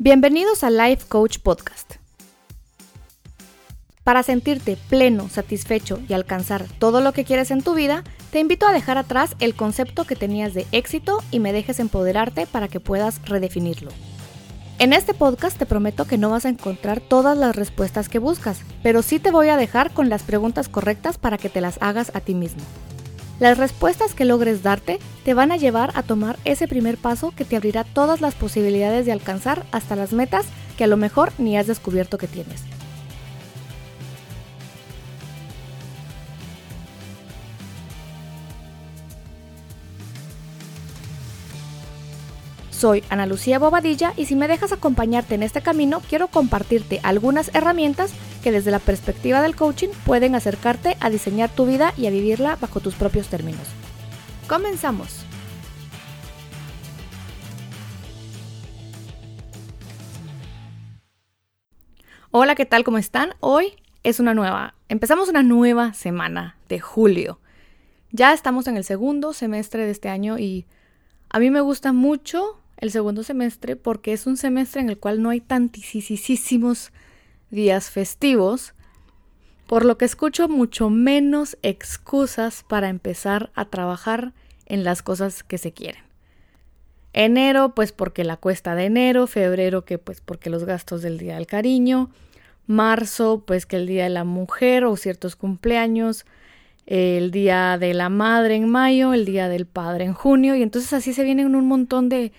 Bienvenidos 0.00 0.62
a 0.62 0.70
Life 0.70 1.08
Coach 1.08 1.40
Podcast. 1.40 1.94
Para 4.04 4.22
sentirte 4.22 4.78
pleno, 4.88 5.28
satisfecho 5.28 5.98
y 6.08 6.12
alcanzar 6.12 6.66
todo 6.78 7.00
lo 7.00 7.12
que 7.12 7.24
quieres 7.24 7.50
en 7.50 7.62
tu 7.62 7.74
vida, 7.74 8.04
te 8.30 8.38
invito 8.38 8.68
a 8.68 8.72
dejar 8.72 8.96
atrás 8.96 9.34
el 9.40 9.56
concepto 9.56 10.04
que 10.04 10.14
tenías 10.14 10.54
de 10.54 10.68
éxito 10.70 11.18
y 11.32 11.40
me 11.40 11.52
dejes 11.52 11.80
empoderarte 11.80 12.46
para 12.46 12.68
que 12.68 12.78
puedas 12.78 13.20
redefinirlo. 13.24 13.90
En 14.78 14.92
este 14.92 15.14
podcast 15.14 15.58
te 15.58 15.66
prometo 15.66 16.04
que 16.04 16.16
no 16.16 16.30
vas 16.30 16.44
a 16.44 16.50
encontrar 16.50 17.00
todas 17.00 17.36
las 17.36 17.56
respuestas 17.56 18.08
que 18.08 18.20
buscas, 18.20 18.60
pero 18.84 19.02
sí 19.02 19.18
te 19.18 19.32
voy 19.32 19.48
a 19.48 19.56
dejar 19.56 19.92
con 19.92 20.08
las 20.08 20.22
preguntas 20.22 20.68
correctas 20.68 21.18
para 21.18 21.38
que 21.38 21.48
te 21.48 21.60
las 21.60 21.76
hagas 21.82 22.12
a 22.14 22.20
ti 22.20 22.34
mismo. 22.34 22.62
Las 23.40 23.56
respuestas 23.56 24.14
que 24.14 24.24
logres 24.24 24.64
darte 24.64 24.98
te 25.24 25.32
van 25.32 25.52
a 25.52 25.56
llevar 25.56 25.92
a 25.94 26.02
tomar 26.02 26.38
ese 26.44 26.66
primer 26.66 26.96
paso 26.96 27.32
que 27.36 27.44
te 27.44 27.54
abrirá 27.54 27.84
todas 27.84 28.20
las 28.20 28.34
posibilidades 28.34 29.06
de 29.06 29.12
alcanzar 29.12 29.64
hasta 29.70 29.94
las 29.94 30.12
metas 30.12 30.46
que 30.76 30.84
a 30.84 30.88
lo 30.88 30.96
mejor 30.96 31.32
ni 31.38 31.56
has 31.56 31.68
descubierto 31.68 32.18
que 32.18 32.26
tienes. 32.26 32.64
Soy 42.78 43.02
Ana 43.10 43.26
Lucía 43.26 43.58
Bobadilla 43.58 44.14
y 44.16 44.26
si 44.26 44.36
me 44.36 44.46
dejas 44.46 44.70
acompañarte 44.70 45.34
en 45.34 45.42
este 45.42 45.62
camino, 45.62 46.00
quiero 46.08 46.28
compartirte 46.28 47.00
algunas 47.02 47.52
herramientas 47.52 48.12
que 48.44 48.52
desde 48.52 48.70
la 48.70 48.78
perspectiva 48.78 49.42
del 49.42 49.56
coaching 49.56 49.88
pueden 50.06 50.36
acercarte 50.36 50.96
a 51.00 51.10
diseñar 51.10 51.50
tu 51.50 51.66
vida 51.66 51.92
y 51.96 52.06
a 52.06 52.10
vivirla 52.10 52.54
bajo 52.54 52.78
tus 52.78 52.94
propios 52.94 53.26
términos. 53.26 53.66
Comenzamos. 54.48 55.24
Hola, 62.30 62.54
¿qué 62.54 62.64
tal? 62.64 62.84
¿Cómo 62.84 62.98
están? 62.98 63.34
Hoy 63.40 63.72
es 64.04 64.20
una 64.20 64.34
nueva, 64.34 64.74
empezamos 64.88 65.28
una 65.28 65.42
nueva 65.42 65.94
semana 65.94 66.56
de 66.68 66.78
julio. 66.78 67.40
Ya 68.12 68.32
estamos 68.32 68.68
en 68.68 68.76
el 68.76 68.84
segundo 68.84 69.32
semestre 69.32 69.84
de 69.84 69.90
este 69.90 70.08
año 70.08 70.38
y 70.38 70.64
a 71.28 71.40
mí 71.40 71.50
me 71.50 71.60
gusta 71.60 71.92
mucho 71.92 72.60
el 72.78 72.90
segundo 72.90 73.22
semestre 73.22 73.76
porque 73.76 74.12
es 74.12 74.26
un 74.26 74.36
semestre 74.36 74.80
en 74.80 74.88
el 74.88 74.98
cual 74.98 75.20
no 75.22 75.30
hay 75.30 75.40
tantísimos 75.40 76.92
días 77.50 77.90
festivos, 77.90 78.74
por 79.66 79.84
lo 79.84 79.98
que 79.98 80.04
escucho 80.04 80.48
mucho 80.48 80.88
menos 80.88 81.58
excusas 81.62 82.64
para 82.68 82.88
empezar 82.88 83.50
a 83.54 83.66
trabajar 83.66 84.32
en 84.66 84.84
las 84.84 85.02
cosas 85.02 85.42
que 85.42 85.58
se 85.58 85.72
quieren. 85.72 86.02
Enero, 87.12 87.74
pues 87.74 87.92
porque 87.92 88.22
la 88.22 88.36
cuesta 88.36 88.74
de 88.74 88.84
enero, 88.84 89.26
febrero, 89.26 89.84
que 89.84 89.98
pues 89.98 90.20
porque 90.20 90.50
los 90.50 90.64
gastos 90.64 91.02
del 91.02 91.18
Día 91.18 91.34
del 91.34 91.46
Cariño, 91.46 92.10
marzo, 92.66 93.42
pues 93.46 93.66
que 93.66 93.76
el 93.76 93.86
Día 93.86 94.04
de 94.04 94.10
la 94.10 94.24
Mujer 94.24 94.84
o 94.84 94.96
ciertos 94.96 95.34
cumpleaños, 95.34 96.26
el 96.86 97.30
Día 97.30 97.76
de 97.78 97.92
la 97.92 98.08
Madre 98.08 98.56
en 98.56 98.68
mayo, 98.68 99.12
el 99.14 99.24
Día 99.24 99.48
del 99.48 99.66
Padre 99.66 100.04
en 100.04 100.14
junio, 100.14 100.54
y 100.54 100.62
entonces 100.62 100.92
así 100.92 101.12
se 101.12 101.24
vienen 101.24 101.54
un 101.54 101.66
montón 101.66 102.08
de, 102.08 102.32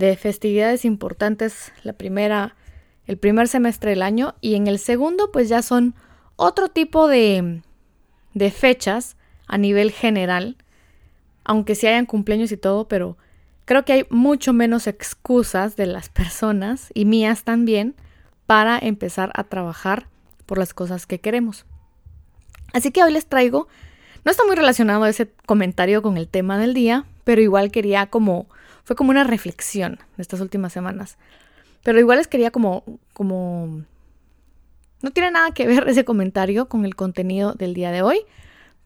de 0.00 0.16
festividades 0.16 0.84
importantes 0.84 1.72
la 1.82 1.92
primera, 1.92 2.56
el 3.06 3.18
primer 3.18 3.48
semestre 3.48 3.90
del 3.90 4.02
año 4.02 4.34
y 4.40 4.54
en 4.54 4.66
el 4.66 4.78
segundo 4.78 5.30
pues 5.30 5.48
ya 5.48 5.62
son 5.62 5.94
otro 6.36 6.68
tipo 6.68 7.06
de, 7.06 7.60
de 8.32 8.50
fechas 8.50 9.16
a 9.46 9.58
nivel 9.58 9.90
general, 9.92 10.56
aunque 11.44 11.74
sí 11.74 11.86
hayan 11.86 12.06
cumpleaños 12.06 12.50
y 12.50 12.56
todo, 12.56 12.88
pero 12.88 13.18
creo 13.66 13.84
que 13.84 13.92
hay 13.92 14.06
mucho 14.08 14.54
menos 14.54 14.86
excusas 14.86 15.76
de 15.76 15.86
las 15.86 16.08
personas 16.08 16.90
y 16.94 17.04
mías 17.04 17.44
también 17.44 17.94
para 18.46 18.78
empezar 18.78 19.30
a 19.34 19.44
trabajar 19.44 20.08
por 20.46 20.56
las 20.56 20.72
cosas 20.72 21.06
que 21.06 21.20
queremos. 21.20 21.66
Así 22.72 22.90
que 22.90 23.02
hoy 23.02 23.12
les 23.12 23.26
traigo, 23.26 23.68
no 24.24 24.30
está 24.30 24.44
muy 24.46 24.56
relacionado 24.56 25.04
ese 25.04 25.30
comentario 25.44 26.00
con 26.00 26.16
el 26.16 26.26
tema 26.26 26.56
del 26.56 26.72
día, 26.72 27.04
pero 27.24 27.42
igual 27.42 27.70
quería 27.70 28.06
como 28.06 28.46
fue 28.90 28.96
como 28.96 29.10
una 29.10 29.22
reflexión 29.22 30.00
de 30.16 30.22
estas 30.22 30.40
últimas 30.40 30.72
semanas. 30.72 31.16
Pero 31.84 32.00
igual 32.00 32.18
les 32.18 32.26
quería 32.26 32.50
como, 32.50 32.82
como... 33.12 33.84
No 35.00 35.12
tiene 35.12 35.30
nada 35.30 35.52
que 35.52 35.64
ver 35.68 35.88
ese 35.88 36.04
comentario 36.04 36.68
con 36.68 36.84
el 36.84 36.96
contenido 36.96 37.52
del 37.52 37.72
día 37.72 37.92
de 37.92 38.02
hoy, 38.02 38.22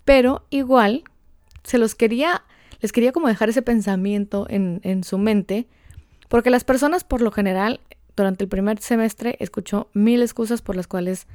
pero 0.04 0.44
igual 0.50 1.04
se 1.62 1.78
los 1.78 1.94
quería, 1.94 2.44
les 2.82 2.92
quería 2.92 3.12
como 3.12 3.28
dejar 3.28 3.48
ese 3.48 3.62
pensamiento 3.62 4.46
en, 4.50 4.82
en 4.84 5.04
su 5.04 5.16
mente, 5.16 5.68
porque 6.28 6.50
las 6.50 6.64
personas 6.64 7.02
por 7.02 7.22
lo 7.22 7.30
general 7.30 7.80
durante 8.14 8.44
el 8.44 8.50
primer 8.50 8.80
semestre 8.80 9.38
escuchó 9.40 9.88
mil 9.94 10.20
excusas 10.20 10.60
por 10.60 10.76
las 10.76 10.86
cuales 10.86 11.26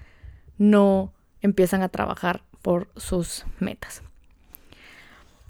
no 0.60 1.12
empiezan 1.42 1.82
a 1.82 1.90
trabajar 1.90 2.44
por 2.62 2.88
sus 2.98 3.46
metas. 3.60 4.04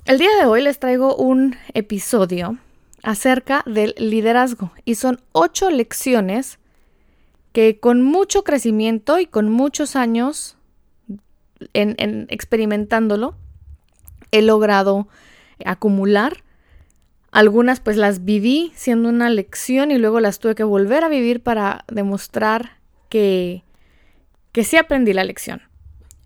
El 0.05 0.19
día 0.19 0.29
de 0.39 0.45
hoy 0.45 0.61
les 0.61 0.79
traigo 0.79 1.17
un 1.17 1.57
episodio 1.73 2.57
acerca 3.03 3.63
del 3.65 3.95
liderazgo 3.97 4.71
y 4.85 4.95
son 4.95 5.21
ocho 5.31 5.69
lecciones 5.69 6.59
que 7.53 7.79
con 7.79 8.01
mucho 8.01 8.43
crecimiento 8.43 9.19
y 9.19 9.25
con 9.25 9.49
muchos 9.49 9.95
años 9.95 10.57
en, 11.73 12.27
experimentándolo 12.29 13.35
he 14.31 14.41
logrado 14.41 15.07
acumular. 15.65 16.43
Algunas 17.31 17.79
pues 17.79 17.97
las 17.97 18.25
viví 18.25 18.71
siendo 18.75 19.09
una 19.09 19.29
lección 19.29 19.91
y 19.91 19.97
luego 19.97 20.19
las 20.19 20.39
tuve 20.39 20.55
que 20.55 20.63
volver 20.63 21.03
a 21.03 21.09
vivir 21.09 21.41
para 21.41 21.85
demostrar 21.87 22.77
que, 23.09 23.63
que 24.51 24.63
sí 24.63 24.77
aprendí 24.77 25.13
la 25.13 25.23
lección. 25.23 25.68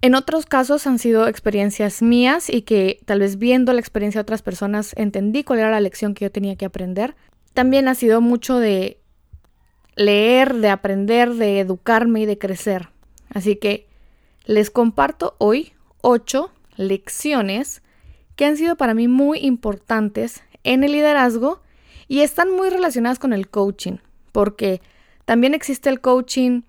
En 0.03 0.15
otros 0.15 0.45
casos 0.45 0.85
han 0.85 0.99
sido 0.99 1.29
experiencias 1.29 2.01
mías 2.01 2.49
y 2.49 2.63
que 2.63 2.99
tal 3.05 3.21
vez 3.21 3.37
viendo 3.37 3.71
la 3.71 3.79
experiencia 3.79 4.19
de 4.19 4.23
otras 4.23 4.41
personas 4.41 4.91
entendí 4.97 5.45
cuál 5.45 5.59
era 5.59 5.71
la 5.71 5.79
lección 5.79 6.13
que 6.13 6.25
yo 6.25 6.29
tenía 6.29 6.57
que 6.57 6.65
aprender. 6.65 7.15
También 7.53 7.87
ha 7.87 7.95
sido 7.95 8.19
mucho 8.19 8.59
de 8.59 8.99
leer, 9.95 10.55
de 10.55 10.67
aprender, 10.67 11.35
de 11.35 11.61
educarme 11.61 12.19
y 12.19 12.25
de 12.25 12.37
crecer. 12.37 12.89
Así 13.29 13.55
que 13.55 13.87
les 14.43 14.69
comparto 14.69 15.37
hoy 15.37 15.71
ocho 16.01 16.51
lecciones 16.75 17.81
que 18.35 18.43
han 18.43 18.57
sido 18.57 18.75
para 18.75 18.93
mí 18.93 19.07
muy 19.07 19.39
importantes 19.39 20.43
en 20.65 20.83
el 20.83 20.91
liderazgo 20.91 21.61
y 22.09 22.23
están 22.23 22.51
muy 22.51 22.69
relacionadas 22.69 23.19
con 23.19 23.31
el 23.31 23.47
coaching, 23.47 23.99
porque 24.33 24.81
también 25.23 25.53
existe 25.53 25.89
el 25.89 26.01
coaching 26.01 26.63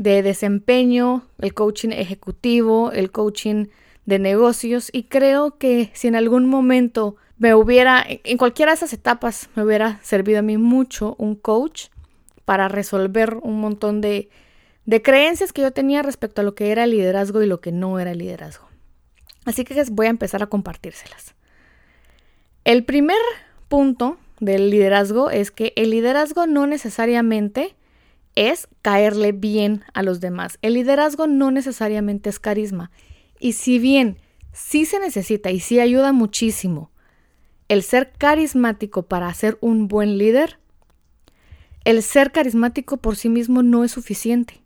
de 0.00 0.22
desempeño, 0.22 1.26
el 1.40 1.52
coaching 1.52 1.90
ejecutivo, 1.90 2.90
el 2.90 3.10
coaching 3.10 3.66
de 4.06 4.18
negocios 4.18 4.88
y 4.94 5.02
creo 5.02 5.58
que 5.58 5.90
si 5.92 6.08
en 6.08 6.16
algún 6.16 6.46
momento 6.46 7.16
me 7.36 7.54
hubiera, 7.54 8.02
en 8.08 8.38
cualquiera 8.38 8.72
de 8.72 8.76
esas 8.76 8.94
etapas, 8.94 9.50
me 9.54 9.62
hubiera 9.62 10.00
servido 10.02 10.38
a 10.38 10.42
mí 10.42 10.56
mucho 10.56 11.16
un 11.18 11.34
coach 11.34 11.88
para 12.46 12.66
resolver 12.68 13.36
un 13.42 13.60
montón 13.60 14.00
de, 14.00 14.30
de 14.86 15.02
creencias 15.02 15.52
que 15.52 15.60
yo 15.60 15.70
tenía 15.70 16.00
respecto 16.00 16.40
a 16.40 16.44
lo 16.44 16.54
que 16.54 16.70
era 16.70 16.86
liderazgo 16.86 17.42
y 17.42 17.46
lo 17.46 17.60
que 17.60 17.70
no 17.70 18.00
era 18.00 18.14
liderazgo. 18.14 18.66
Así 19.44 19.64
que 19.64 19.84
voy 19.90 20.06
a 20.06 20.10
empezar 20.10 20.42
a 20.42 20.46
compartírselas. 20.46 21.34
El 22.64 22.86
primer 22.86 23.20
punto 23.68 24.16
del 24.38 24.70
liderazgo 24.70 25.28
es 25.28 25.50
que 25.50 25.74
el 25.76 25.90
liderazgo 25.90 26.46
no 26.46 26.66
necesariamente 26.66 27.74
es 28.34 28.68
caerle 28.82 29.32
bien 29.32 29.84
a 29.94 30.02
los 30.02 30.20
demás. 30.20 30.58
El 30.62 30.74
liderazgo 30.74 31.26
no 31.26 31.50
necesariamente 31.50 32.30
es 32.30 32.38
carisma. 32.38 32.90
Y 33.38 33.52
si 33.52 33.78
bien 33.78 34.18
sí 34.52 34.84
se 34.84 34.98
necesita 34.98 35.50
y 35.50 35.60
sí 35.60 35.80
ayuda 35.80 36.12
muchísimo 36.12 36.90
el 37.70 37.84
ser 37.84 38.10
carismático 38.18 39.04
para 39.04 39.32
ser 39.32 39.56
un 39.60 39.86
buen 39.86 40.18
líder, 40.18 40.58
el 41.84 42.02
ser 42.02 42.32
carismático 42.32 42.96
por 42.96 43.14
sí 43.14 43.28
mismo 43.28 43.62
no 43.62 43.84
es 43.84 43.92
suficiente. 43.92 44.60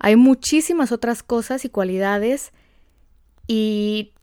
Hay 0.00 0.16
muchísimas 0.16 0.90
otras 0.90 1.22
cosas 1.22 1.64
y 1.64 1.68
cualidades 1.68 2.52
y 3.46 4.14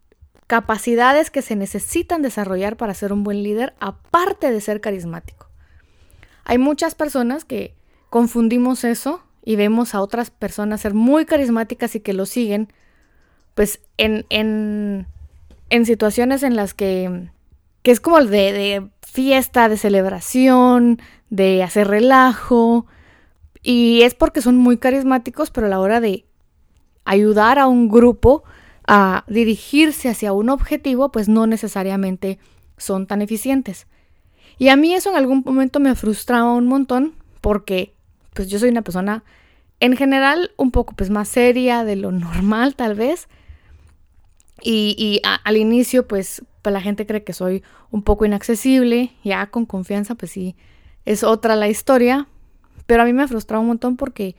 capacidades 0.47 1.31
que 1.31 1.41
se 1.41 1.55
necesitan 1.55 2.21
desarrollar 2.21 2.75
para 2.75 2.93
ser 2.93 3.13
un 3.13 3.23
buen 3.23 3.43
líder 3.43 3.73
aparte 3.79 4.51
de 4.51 4.59
ser 4.59 4.81
carismático. 4.81 5.47
Hay 6.43 6.57
muchas 6.57 6.95
personas 6.95 7.45
que 7.45 7.76
confundimos 8.09 8.83
eso 8.83 9.21
y 9.43 9.55
vemos 9.55 9.95
a 9.95 10.01
otras 10.01 10.29
personas 10.31 10.81
ser 10.81 10.93
muy 10.93 11.25
carismáticas 11.25 11.95
y 11.95 11.99
que 11.99 12.13
lo 12.13 12.25
siguen, 12.25 12.71
pues 13.55 13.81
en, 13.97 14.25
en, 14.29 15.07
en 15.69 15.85
situaciones 15.85 16.43
en 16.43 16.55
las 16.55 16.73
que, 16.73 17.29
que 17.81 17.91
es 17.91 17.99
como 17.99 18.21
de, 18.23 18.51
de 18.53 18.89
fiesta, 19.01 19.69
de 19.69 19.77
celebración, 19.77 21.01
de 21.29 21.63
hacer 21.63 21.87
relajo, 21.87 22.85
y 23.63 24.03
es 24.03 24.15
porque 24.15 24.41
son 24.41 24.57
muy 24.57 24.77
carismáticos, 24.77 25.51
pero 25.51 25.67
a 25.67 25.69
la 25.69 25.79
hora 25.79 25.99
de 25.99 26.25
ayudar 27.03 27.59
a 27.59 27.67
un 27.67 27.89
grupo 27.89 28.43
a 28.85 29.25
dirigirse 29.27 30.07
hacia 30.07 30.31
un 30.31 30.49
objetivo, 30.49 31.11
pues 31.11 31.27
no 31.27 31.47
necesariamente 31.47 32.39
son 32.77 33.07
tan 33.07 33.21
eficientes. 33.21 33.87
Y 34.57 34.69
a 34.69 34.77
mí 34.77 34.93
eso 34.93 35.09
en 35.09 35.17
algún 35.17 35.43
momento 35.45 35.79
me 35.79 35.95
frustraba 35.95 36.53
un 36.53 36.67
montón 36.67 37.13
porque 37.41 37.93
pues 38.37 38.49
yo 38.49 38.59
soy 38.59 38.69
una 38.69 38.83
persona 38.83 39.23
en 39.79 39.97
general 39.97 40.51
un 40.57 40.69
poco 40.69 40.93
pues 40.95 41.09
más 41.09 41.27
seria 41.27 41.83
de 41.83 41.95
lo 41.95 42.11
normal 42.11 42.75
tal 42.75 42.93
vez. 42.93 43.27
Y, 44.61 45.21
al 45.23 45.57
inicio 45.57 46.07
pues, 46.07 46.43
pues 46.61 46.71
la 46.71 46.81
gente 46.81 47.07
cree 47.07 47.23
que 47.23 47.33
soy 47.33 47.63
un 47.89 48.03
poco 48.03 48.25
inaccesible, 48.25 49.11
ya 49.23 49.47
con 49.47 49.65
confianza 49.65 50.13
pues 50.13 50.31
sí, 50.31 50.55
es 51.05 51.23
otra 51.23 51.55
la 51.55 51.67
historia. 51.67 52.27
Pero 52.85 53.01
a 53.01 53.05
mí 53.05 53.13
me 53.13 53.27
frustraba 53.27 53.61
un 53.61 53.69
montón 53.69 53.97
porque 53.97 54.35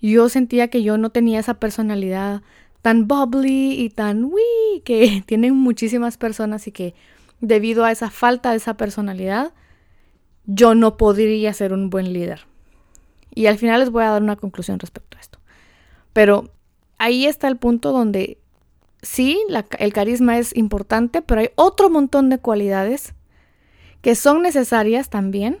yo 0.00 0.28
sentía 0.28 0.68
que 0.68 0.82
yo 0.82 0.98
no 0.98 1.10
tenía 1.10 1.38
esa 1.38 1.54
personalidad 1.54 2.42
tan 2.82 3.06
bubbly 3.06 3.80
y 3.80 3.90
tan 3.90 4.24
wii 4.24 4.80
que 4.84 5.22
tienen 5.26 5.54
muchísimas 5.54 6.16
personas 6.16 6.66
y 6.66 6.72
que 6.72 6.94
debido 7.40 7.84
a 7.84 7.92
esa 7.92 8.10
falta 8.10 8.50
de 8.50 8.56
esa 8.56 8.76
personalidad, 8.76 9.52
yo 10.46 10.74
no 10.74 10.96
podría 10.96 11.52
ser 11.52 11.72
un 11.72 11.90
buen 11.90 12.12
líder. 12.12 12.46
Y 13.36 13.46
al 13.46 13.58
final 13.58 13.78
les 13.78 13.90
voy 13.90 14.02
a 14.02 14.10
dar 14.10 14.22
una 14.22 14.34
conclusión 14.34 14.80
respecto 14.80 15.16
a 15.16 15.20
esto. 15.20 15.38
Pero 16.12 16.50
ahí 16.98 17.26
está 17.26 17.46
el 17.46 17.58
punto 17.58 17.92
donde 17.92 18.38
sí, 19.02 19.38
el 19.78 19.92
carisma 19.92 20.38
es 20.38 20.56
importante, 20.56 21.22
pero 21.22 21.42
hay 21.42 21.50
otro 21.54 21.90
montón 21.90 22.30
de 22.30 22.38
cualidades 22.38 23.14
que 24.00 24.14
son 24.14 24.42
necesarias 24.42 25.10
también 25.10 25.58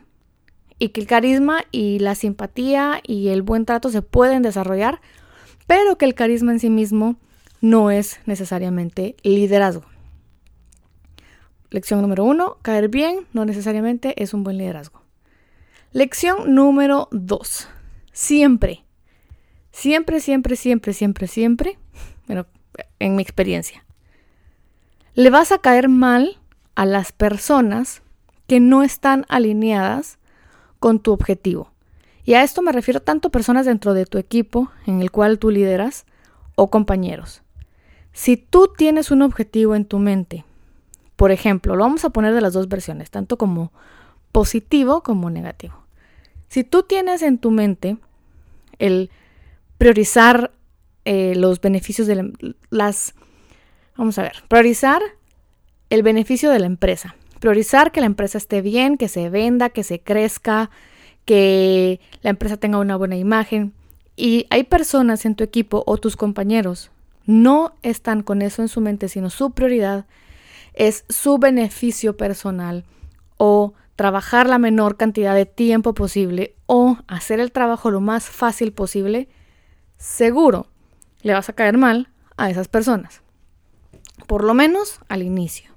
y 0.78 0.88
que 0.88 1.02
el 1.02 1.06
carisma 1.06 1.64
y 1.70 1.98
la 1.98 2.14
simpatía 2.14 3.00
y 3.06 3.28
el 3.28 3.42
buen 3.42 3.66
trato 3.66 3.90
se 3.90 4.02
pueden 4.02 4.42
desarrollar, 4.42 5.00
pero 5.66 5.98
que 5.98 6.06
el 6.06 6.14
carisma 6.14 6.52
en 6.52 6.60
sí 6.60 6.70
mismo 6.70 7.16
no 7.60 7.90
es 7.90 8.20
necesariamente 8.24 9.16
liderazgo. 9.22 9.84
Lección 11.68 12.00
número 12.00 12.24
uno, 12.24 12.56
caer 12.62 12.88
bien 12.88 13.26
no 13.34 13.44
necesariamente 13.44 14.22
es 14.22 14.32
un 14.32 14.44
buen 14.44 14.56
liderazgo. 14.56 15.05
Lección 15.96 16.54
número 16.54 17.08
dos, 17.10 17.68
siempre, 18.12 18.84
siempre, 19.72 20.20
siempre, 20.20 20.54
siempre, 20.54 20.92
siempre, 20.92 21.26
siempre, 21.26 21.78
bueno, 22.26 22.44
en 22.98 23.16
mi 23.16 23.22
experiencia, 23.22 23.82
le 25.14 25.30
vas 25.30 25.52
a 25.52 25.58
caer 25.58 25.88
mal 25.88 26.36
a 26.74 26.84
las 26.84 27.12
personas 27.12 28.02
que 28.46 28.60
no 28.60 28.82
están 28.82 29.24
alineadas 29.30 30.18
con 30.80 31.00
tu 31.00 31.14
objetivo. 31.14 31.70
Y 32.26 32.34
a 32.34 32.42
esto 32.42 32.60
me 32.60 32.72
refiero 32.72 33.00
tanto 33.00 33.30
personas 33.30 33.64
dentro 33.64 33.94
de 33.94 34.04
tu 34.04 34.18
equipo 34.18 34.70
en 34.84 35.00
el 35.00 35.10
cual 35.10 35.38
tú 35.38 35.50
lideras 35.50 36.04
o 36.56 36.68
compañeros. 36.68 37.40
Si 38.12 38.36
tú 38.36 38.70
tienes 38.76 39.10
un 39.10 39.22
objetivo 39.22 39.74
en 39.74 39.86
tu 39.86 39.98
mente, 39.98 40.44
por 41.16 41.30
ejemplo, 41.30 41.74
lo 41.74 41.84
vamos 41.84 42.04
a 42.04 42.10
poner 42.10 42.34
de 42.34 42.42
las 42.42 42.52
dos 42.52 42.68
versiones, 42.68 43.10
tanto 43.10 43.38
como 43.38 43.72
positivo 44.30 45.02
como 45.02 45.30
negativo. 45.30 45.85
Si 46.48 46.64
tú 46.64 46.82
tienes 46.82 47.22
en 47.22 47.38
tu 47.38 47.50
mente 47.50 47.96
el 48.78 49.10
priorizar 49.78 50.52
eh, 51.04 51.34
los 51.36 51.60
beneficios 51.60 52.06
de 52.06 52.32
las... 52.70 53.14
Vamos 53.96 54.18
a 54.18 54.22
ver, 54.22 54.34
priorizar 54.48 55.02
el 55.90 56.02
beneficio 56.02 56.50
de 56.50 56.58
la 56.58 56.66
empresa. 56.66 57.16
Priorizar 57.40 57.92
que 57.92 58.00
la 58.00 58.06
empresa 58.06 58.38
esté 58.38 58.62
bien, 58.62 58.96
que 58.96 59.08
se 59.08 59.30
venda, 59.30 59.70
que 59.70 59.84
se 59.84 60.00
crezca, 60.00 60.70
que 61.24 62.00
la 62.22 62.30
empresa 62.30 62.56
tenga 62.56 62.78
una 62.78 62.96
buena 62.96 63.16
imagen. 63.16 63.72
Y 64.16 64.46
hay 64.50 64.64
personas 64.64 65.24
en 65.26 65.34
tu 65.34 65.44
equipo 65.44 65.82
o 65.86 65.98
tus 65.98 66.16
compañeros 66.16 66.90
no 67.26 67.74
están 67.82 68.22
con 68.22 68.40
eso 68.40 68.62
en 68.62 68.68
su 68.68 68.80
mente, 68.80 69.08
sino 69.08 69.30
su 69.30 69.50
prioridad 69.50 70.06
es 70.74 71.04
su 71.08 71.38
beneficio 71.38 72.16
personal 72.16 72.84
o 73.36 73.74
trabajar 73.96 74.46
la 74.46 74.58
menor 74.58 74.96
cantidad 74.96 75.34
de 75.34 75.46
tiempo 75.46 75.94
posible 75.94 76.54
o 76.66 76.98
hacer 77.08 77.40
el 77.40 77.50
trabajo 77.50 77.90
lo 77.90 78.00
más 78.00 78.24
fácil 78.24 78.72
posible, 78.72 79.28
seguro 79.96 80.68
le 81.22 81.32
vas 81.32 81.48
a 81.48 81.54
caer 81.54 81.78
mal 81.78 82.08
a 82.36 82.50
esas 82.50 82.68
personas. 82.68 83.22
Por 84.26 84.44
lo 84.44 84.54
menos 84.54 85.00
al 85.08 85.22
inicio. 85.22 85.70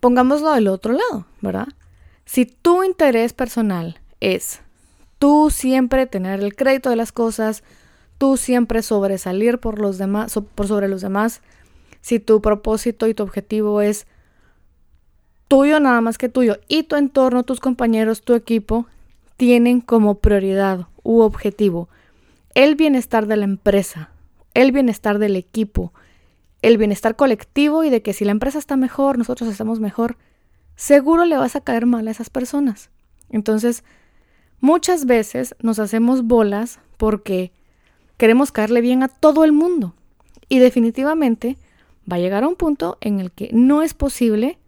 Pongámoslo 0.00 0.52
del 0.52 0.68
otro 0.68 0.94
lado, 0.94 1.26
¿verdad? 1.42 1.68
Si 2.24 2.46
tu 2.46 2.82
interés 2.82 3.34
personal 3.34 4.00
es 4.20 4.62
tú 5.18 5.50
siempre 5.50 6.06
tener 6.06 6.40
el 6.40 6.56
crédito 6.56 6.88
de 6.88 6.96
las 6.96 7.12
cosas, 7.12 7.62
tú 8.16 8.38
siempre 8.38 8.82
sobresalir 8.82 9.58
por 9.58 9.78
los 9.78 9.98
demás, 9.98 10.38
por 10.54 10.66
sobre 10.66 10.88
los 10.88 11.02
demás, 11.02 11.42
si 12.00 12.18
tu 12.18 12.40
propósito 12.40 13.06
y 13.06 13.14
tu 13.14 13.22
objetivo 13.22 13.82
es 13.82 14.06
tuyo 15.50 15.80
nada 15.80 16.00
más 16.00 16.16
que 16.16 16.28
tuyo 16.28 16.58
y 16.68 16.84
tu 16.84 16.94
entorno, 16.94 17.42
tus 17.42 17.58
compañeros, 17.58 18.22
tu 18.22 18.34
equipo, 18.34 18.86
tienen 19.36 19.80
como 19.80 20.20
prioridad 20.20 20.86
u 21.02 21.22
objetivo 21.22 21.88
el 22.54 22.76
bienestar 22.76 23.26
de 23.26 23.36
la 23.36 23.46
empresa, 23.46 24.10
el 24.54 24.70
bienestar 24.70 25.18
del 25.18 25.34
equipo, 25.34 25.92
el 26.62 26.78
bienestar 26.78 27.16
colectivo 27.16 27.82
y 27.82 27.90
de 27.90 28.00
que 28.00 28.12
si 28.12 28.24
la 28.24 28.30
empresa 28.30 28.60
está 28.60 28.76
mejor, 28.76 29.18
nosotros 29.18 29.50
estamos 29.50 29.80
mejor, 29.80 30.18
seguro 30.76 31.24
le 31.24 31.36
vas 31.36 31.56
a 31.56 31.62
caer 31.62 31.84
mal 31.84 32.06
a 32.06 32.12
esas 32.12 32.30
personas. 32.30 32.90
Entonces, 33.28 33.82
muchas 34.60 35.04
veces 35.04 35.56
nos 35.58 35.80
hacemos 35.80 36.22
bolas 36.22 36.78
porque 36.96 37.50
queremos 38.18 38.52
caerle 38.52 38.82
bien 38.82 39.02
a 39.02 39.08
todo 39.08 39.42
el 39.42 39.50
mundo. 39.50 39.96
Y 40.48 40.60
definitivamente 40.60 41.56
va 42.10 42.16
a 42.16 42.20
llegar 42.20 42.44
a 42.44 42.48
un 42.48 42.54
punto 42.54 42.98
en 43.00 43.18
el 43.18 43.32
que 43.32 43.50
no 43.52 43.82
es 43.82 43.94
posible 43.94 44.59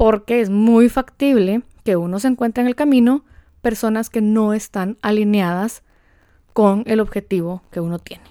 porque 0.00 0.40
es 0.40 0.48
muy 0.48 0.88
factible 0.88 1.60
que 1.84 1.96
uno 1.96 2.20
se 2.20 2.28
encuentre 2.28 2.62
en 2.62 2.68
el 2.68 2.74
camino 2.74 3.22
personas 3.60 4.08
que 4.08 4.22
no 4.22 4.54
están 4.54 4.96
alineadas 5.02 5.82
con 6.54 6.84
el 6.86 7.00
objetivo 7.00 7.62
que 7.70 7.80
uno 7.80 7.98
tiene. 7.98 8.24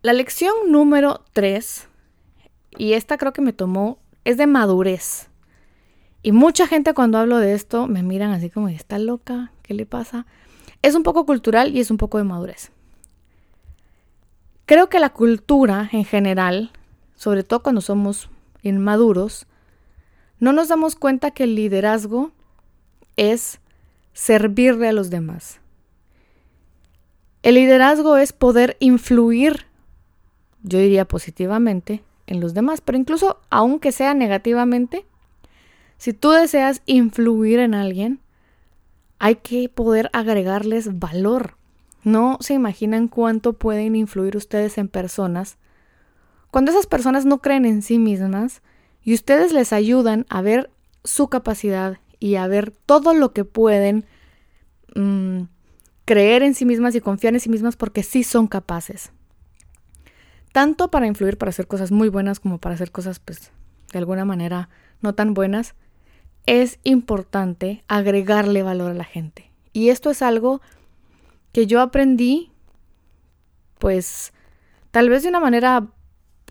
La 0.00 0.14
lección 0.14 0.54
número 0.68 1.22
3, 1.34 1.86
y 2.78 2.94
esta 2.94 3.18
creo 3.18 3.34
que 3.34 3.42
me 3.42 3.52
tomó, 3.52 3.98
es 4.24 4.38
de 4.38 4.46
madurez. 4.46 5.28
Y 6.22 6.32
mucha 6.32 6.66
gente 6.66 6.94
cuando 6.94 7.18
hablo 7.18 7.36
de 7.36 7.52
esto 7.52 7.86
me 7.86 8.02
miran 8.02 8.30
así 8.30 8.48
como, 8.48 8.70
¿está 8.70 8.98
loca? 8.98 9.52
¿Qué 9.60 9.74
le 9.74 9.84
pasa? 9.84 10.24
Es 10.80 10.94
un 10.94 11.02
poco 11.02 11.26
cultural 11.26 11.76
y 11.76 11.80
es 11.80 11.90
un 11.90 11.98
poco 11.98 12.16
de 12.16 12.24
madurez. 12.24 12.72
Creo 14.64 14.88
que 14.88 14.98
la 14.98 15.10
cultura 15.10 15.90
en 15.92 16.06
general 16.06 16.70
sobre 17.16 17.44
todo 17.44 17.62
cuando 17.62 17.82
somos 17.82 18.30
inmaduros, 18.62 19.46
no 20.40 20.52
nos 20.52 20.68
damos 20.68 20.96
cuenta 20.96 21.30
que 21.30 21.44
el 21.44 21.54
liderazgo 21.54 22.32
es 23.16 23.60
servirle 24.12 24.88
a 24.88 24.92
los 24.92 25.10
demás. 25.10 25.60
El 27.42 27.54
liderazgo 27.54 28.16
es 28.16 28.32
poder 28.32 28.76
influir, 28.80 29.66
yo 30.62 30.78
diría 30.78 31.06
positivamente, 31.06 32.02
en 32.26 32.40
los 32.40 32.54
demás, 32.54 32.80
pero 32.80 32.98
incluso 32.98 33.40
aunque 33.50 33.92
sea 33.92 34.14
negativamente, 34.14 35.06
si 35.98 36.12
tú 36.12 36.30
deseas 36.30 36.82
influir 36.86 37.60
en 37.60 37.74
alguien, 37.74 38.20
hay 39.18 39.36
que 39.36 39.68
poder 39.68 40.10
agregarles 40.12 40.98
valor. 40.98 41.56
No 42.02 42.38
se 42.40 42.54
imaginan 42.54 43.08
cuánto 43.08 43.52
pueden 43.52 43.94
influir 43.94 44.36
ustedes 44.36 44.78
en 44.78 44.88
personas 44.88 45.58
cuando 46.50 46.72
esas 46.72 46.86
personas 46.86 47.24
no 47.26 47.40
creen 47.40 47.64
en 47.64 47.82
sí 47.82 47.98
mismas 47.98 48.62
y 49.02 49.14
ustedes 49.14 49.52
les 49.52 49.72
ayudan 49.72 50.26
a 50.28 50.42
ver 50.42 50.70
su 51.04 51.28
capacidad 51.28 51.98
y 52.18 52.34
a 52.36 52.46
ver 52.46 52.70
todo 52.70 53.14
lo 53.14 53.32
que 53.32 53.44
pueden 53.44 54.04
mm, 54.94 55.42
creer 56.04 56.42
en 56.42 56.54
sí 56.54 56.66
mismas 56.66 56.94
y 56.94 57.00
confiar 57.00 57.34
en 57.34 57.40
sí 57.40 57.48
mismas 57.48 57.76
porque 57.76 58.02
sí 58.02 58.24
son 58.24 58.46
capaces. 58.46 59.12
Tanto 60.52 60.90
para 60.90 61.06
influir, 61.06 61.38
para 61.38 61.50
hacer 61.50 61.66
cosas 61.66 61.92
muy 61.92 62.08
buenas 62.08 62.40
como 62.40 62.58
para 62.58 62.74
hacer 62.74 62.90
cosas, 62.90 63.20
pues, 63.20 63.52
de 63.92 63.98
alguna 63.98 64.24
manera 64.24 64.68
no 65.00 65.14
tan 65.14 65.32
buenas, 65.34 65.74
es 66.46 66.78
importante 66.82 67.84
agregarle 67.88 68.62
valor 68.62 68.90
a 68.90 68.94
la 68.94 69.04
gente. 69.04 69.50
Y 69.72 69.90
esto 69.90 70.10
es 70.10 70.22
algo 70.22 70.60
que 71.52 71.66
yo 71.66 71.80
aprendí, 71.80 72.50
pues, 73.78 74.32
tal 74.90 75.08
vez 75.08 75.22
de 75.22 75.28
una 75.28 75.40
manera 75.40 75.86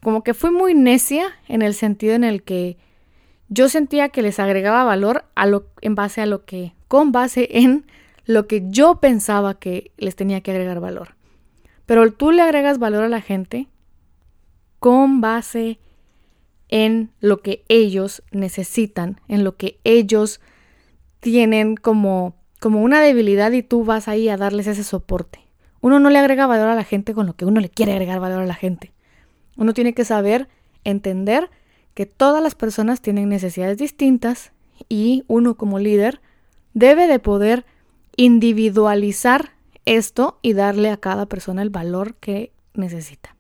como 0.02 0.24
que 0.24 0.34
fui 0.34 0.52
muy 0.52 0.74
necia 0.74 1.26
en 1.48 1.62
el 1.62 1.74
sentido 1.74 2.16
en 2.16 2.24
el 2.24 2.44
que 2.44 2.78
yo 3.50 3.68
sentía 3.68 4.10
que 4.10 4.22
les 4.22 4.40
agregaba 4.40 4.84
valor 4.84 5.26
a 5.36 5.46
lo, 5.46 5.66
en 5.82 5.96
base 5.96 6.22
a 6.22 6.26
lo 6.26 6.46
que, 6.46 6.74
con 6.88 7.12
base 7.12 7.48
en 7.52 7.86
lo 8.26 8.48
que 8.48 8.64
yo 8.70 9.00
pensaba 9.00 9.60
que 9.60 9.92
les 9.98 10.16
tenía 10.16 10.42
que 10.42 10.52
agregar 10.52 10.80
valor. 10.80 11.16
Pero 11.86 12.12
tú 12.14 12.32
le 12.32 12.44
agregas 12.44 12.78
valor 12.78 13.04
a 13.04 13.10
la 13.10 13.22
gente 13.22 13.68
con 14.78 15.20
base 15.20 15.80
en 16.70 17.12
lo 17.20 17.42
que 17.42 17.66
ellos 17.68 18.22
necesitan, 18.32 19.20
en 19.28 19.44
lo 19.44 19.58
que 19.58 19.80
ellos 19.84 20.40
tienen 21.20 21.76
como, 21.76 22.36
como 22.60 22.84
una 22.84 23.02
debilidad 23.02 23.52
y 23.52 23.64
tú 23.64 23.84
vas 23.84 24.08
ahí 24.08 24.30
a 24.30 24.38
darles 24.38 24.68
ese 24.68 24.84
soporte. 24.84 25.40
Uno 25.82 26.00
no 26.00 26.12
le 26.12 26.20
agrega 26.20 26.46
valor 26.46 26.68
a 26.68 26.76
la 26.76 26.84
gente 26.84 27.14
con 27.14 27.26
lo 27.26 27.36
que 27.36 27.46
uno 27.46 27.60
le 27.60 27.70
quiere 27.70 27.94
agregar 27.94 28.20
valor 28.20 28.44
a 28.44 28.46
la 28.46 28.54
gente. 28.54 28.94
Uno 29.60 29.74
tiene 29.74 29.94
que 29.94 30.06
saber 30.06 30.48
entender 30.86 31.50
que 31.94 32.06
todas 32.06 32.42
las 32.42 32.56
personas 32.56 33.02
tienen 33.02 33.28
necesidades 33.28 33.78
distintas 33.78 34.54
y 34.88 35.26
uno 35.28 35.56
como 35.56 35.80
líder 35.80 36.22
debe 36.74 37.08
de 37.08 37.20
poder 37.20 37.66
individualizar 38.16 39.52
esto 39.84 40.40
y 40.42 40.54
darle 40.54 40.92
a 40.92 40.98
cada 40.98 41.26
persona 41.26 41.62
el 41.62 41.72
valor 41.72 42.16
que 42.16 42.54
necesita. 42.74 43.36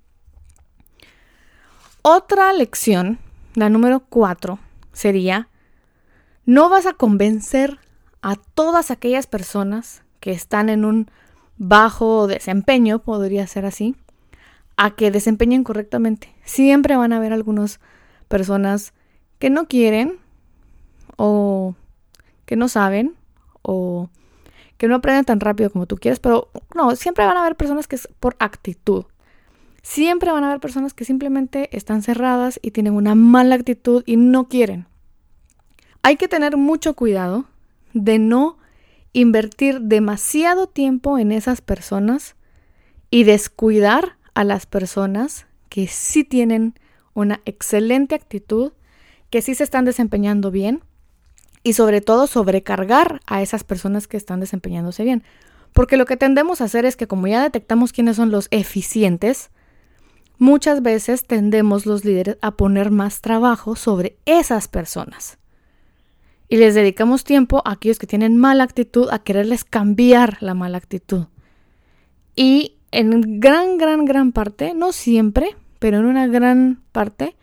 Otra 2.01 2.51
lección, 2.51 3.17
la 3.55 3.69
número 3.69 4.01
cuatro, 4.01 4.59
sería, 4.91 5.47
no 6.45 6.67
vas 6.67 6.85
a 6.85 6.93
convencer 6.93 7.79
a 8.21 8.35
todas 8.35 8.91
aquellas 8.91 9.25
personas 9.25 10.03
que 10.19 10.31
están 10.31 10.67
en 10.67 10.83
un 10.83 11.09
bajo 11.57 12.27
desempeño, 12.27 12.99
podría 12.99 13.47
ser 13.47 13.65
así, 13.65 13.95
a 14.81 14.91
que 14.91 15.11
desempeñen 15.11 15.65
correctamente. 15.65 16.33
Siempre 16.45 16.95
van 16.95 17.11
a 17.11 17.17
haber 17.17 17.33
algunas 17.33 17.81
personas 18.29 18.93
que 19.37 19.49
no 19.49 19.67
quieren 19.67 20.19
o 21.17 21.75
que 22.45 22.55
no 22.55 22.69
saben 22.69 23.13
o 23.61 24.09
que 24.77 24.87
no 24.87 24.95
aprenden 24.95 25.25
tan 25.25 25.41
rápido 25.41 25.69
como 25.69 25.85
tú 25.85 25.97
quieres, 25.97 26.21
pero 26.21 26.49
no, 26.73 26.95
siempre 26.95 27.25
van 27.25 27.35
a 27.35 27.41
haber 27.41 27.57
personas 27.57 27.89
que 27.89 27.97
es 27.97 28.07
por 28.21 28.37
actitud. 28.39 29.03
Siempre 29.81 30.31
van 30.31 30.45
a 30.45 30.47
haber 30.47 30.61
personas 30.61 30.93
que 30.93 31.03
simplemente 31.03 31.75
están 31.75 32.01
cerradas 32.01 32.57
y 32.61 32.71
tienen 32.71 32.93
una 32.93 33.15
mala 33.15 33.55
actitud 33.55 34.03
y 34.05 34.15
no 34.15 34.47
quieren. 34.47 34.87
Hay 36.03 36.15
que 36.15 36.29
tener 36.29 36.55
mucho 36.55 36.93
cuidado 36.93 37.43
de 37.93 38.17
no 38.17 38.57
invertir 39.11 39.81
demasiado 39.81 40.67
tiempo 40.67 41.17
en 41.17 41.33
esas 41.33 41.59
personas 41.59 42.37
y 43.09 43.25
descuidar 43.25 44.18
a 44.39 44.45
las 44.45 44.65
personas 44.65 45.47
que 45.67 45.87
sí 45.87 46.23
tienen 46.23 46.73
una 47.13 47.41
excelente 47.43 48.15
actitud, 48.15 48.71
que 49.29 49.41
sí 49.41 49.53
se 49.53 49.65
están 49.65 49.83
desempeñando 49.83 50.49
bien 50.49 50.81
y 51.61 51.73
sobre 51.73 51.99
todo 51.99 52.25
sobrecargar 52.25 53.19
a 53.27 53.41
esas 53.41 53.65
personas 53.65 54.07
que 54.07 54.15
están 54.15 54.39
desempeñándose 54.39 55.03
bien. 55.03 55.23
Porque 55.73 55.97
lo 55.97 56.05
que 56.05 56.15
tendemos 56.15 56.61
a 56.61 56.63
hacer 56.63 56.85
es 56.85 56.95
que 56.95 57.05
como 57.05 57.27
ya 57.27 57.43
detectamos 57.43 57.91
quiénes 57.91 58.15
son 58.15 58.31
los 58.31 58.47
eficientes, 58.51 59.49
muchas 60.37 60.81
veces 60.81 61.27
tendemos 61.27 61.85
los 61.85 62.05
líderes 62.05 62.37
a 62.41 62.51
poner 62.51 62.91
más 62.91 63.19
trabajo 63.19 63.75
sobre 63.75 64.15
esas 64.23 64.69
personas. 64.69 65.37
Y 66.47 66.55
les 66.55 66.75
dedicamos 66.75 67.25
tiempo 67.25 67.61
a 67.65 67.73
aquellos 67.73 67.99
que 67.99 68.07
tienen 68.07 68.37
mala 68.37 68.63
actitud, 68.63 69.09
a 69.11 69.19
quererles 69.19 69.65
cambiar 69.65 70.37
la 70.39 70.53
mala 70.53 70.77
actitud. 70.77 71.25
Y 72.37 72.78
en 72.91 73.39
gran, 73.39 73.77
gran, 73.77 74.05
gran 74.05 74.31
parte, 74.31 74.73
no 74.73 74.91
siempre, 74.91 75.55
pero 75.79 75.97
en 75.97 76.05
una 76.05 76.27
gran 76.27 76.81
parte, 76.91 77.35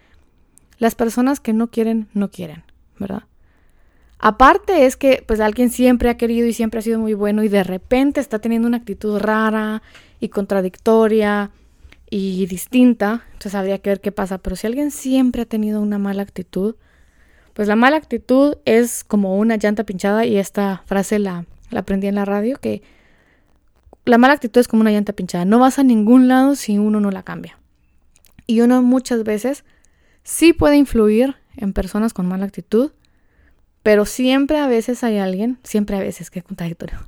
las 0.78 0.94
personas 0.94 1.40
que 1.40 1.52
no 1.52 1.68
quieren, 1.68 2.08
no 2.12 2.30
quieren, 2.30 2.64
¿verdad? 2.98 3.24
Aparte 4.18 4.86
es 4.86 4.96
que 4.96 5.22
pues 5.26 5.40
alguien 5.40 5.70
siempre 5.70 6.08
ha 6.08 6.16
querido 6.16 6.46
y 6.46 6.52
siempre 6.52 6.80
ha 6.80 6.82
sido 6.82 6.98
muy 6.98 7.14
bueno 7.14 7.42
y 7.44 7.48
de 7.48 7.64
repente 7.64 8.20
está 8.20 8.38
teniendo 8.38 8.66
una 8.66 8.78
actitud 8.78 9.18
rara 9.18 9.82
y 10.20 10.28
contradictoria 10.30 11.50
y 12.08 12.46
distinta, 12.46 13.24
entonces 13.32 13.54
habría 13.54 13.78
que 13.78 13.90
ver 13.90 14.00
qué 14.00 14.12
pasa. 14.12 14.38
Pero 14.38 14.56
si 14.56 14.66
alguien 14.66 14.90
siempre 14.90 15.42
ha 15.42 15.46
tenido 15.46 15.82
una 15.82 15.98
mala 15.98 16.22
actitud, 16.22 16.76
pues 17.52 17.68
la 17.68 17.76
mala 17.76 17.96
actitud 17.96 18.56
es 18.64 19.04
como 19.04 19.36
una 19.38 19.56
llanta 19.56 19.84
pinchada 19.84 20.24
y 20.24 20.36
esta 20.36 20.82
frase 20.86 21.18
la, 21.18 21.44
la 21.70 21.80
aprendí 21.80 22.06
en 22.06 22.14
la 22.14 22.24
radio 22.24 22.58
que 22.58 22.82
la 24.06 24.18
mala 24.18 24.34
actitud 24.34 24.60
es 24.60 24.68
como 24.68 24.82
una 24.82 24.92
llanta 24.92 25.12
pinchada, 25.12 25.44
no 25.44 25.58
vas 25.58 25.78
a 25.78 25.82
ningún 25.82 26.28
lado 26.28 26.54
si 26.54 26.78
uno 26.78 27.00
no 27.00 27.10
la 27.10 27.24
cambia. 27.24 27.58
Y 28.46 28.60
uno 28.60 28.80
muchas 28.80 29.24
veces 29.24 29.64
sí 30.22 30.52
puede 30.52 30.76
influir 30.76 31.34
en 31.56 31.72
personas 31.72 32.14
con 32.14 32.26
mala 32.26 32.46
actitud, 32.46 32.92
pero 33.82 34.04
siempre 34.04 34.58
a 34.58 34.68
veces 34.68 35.02
hay 35.02 35.18
alguien, 35.18 35.58
siempre 35.64 35.96
a 35.96 36.00
veces, 36.00 36.30
qué 36.30 36.40
contradictorio, 36.40 36.98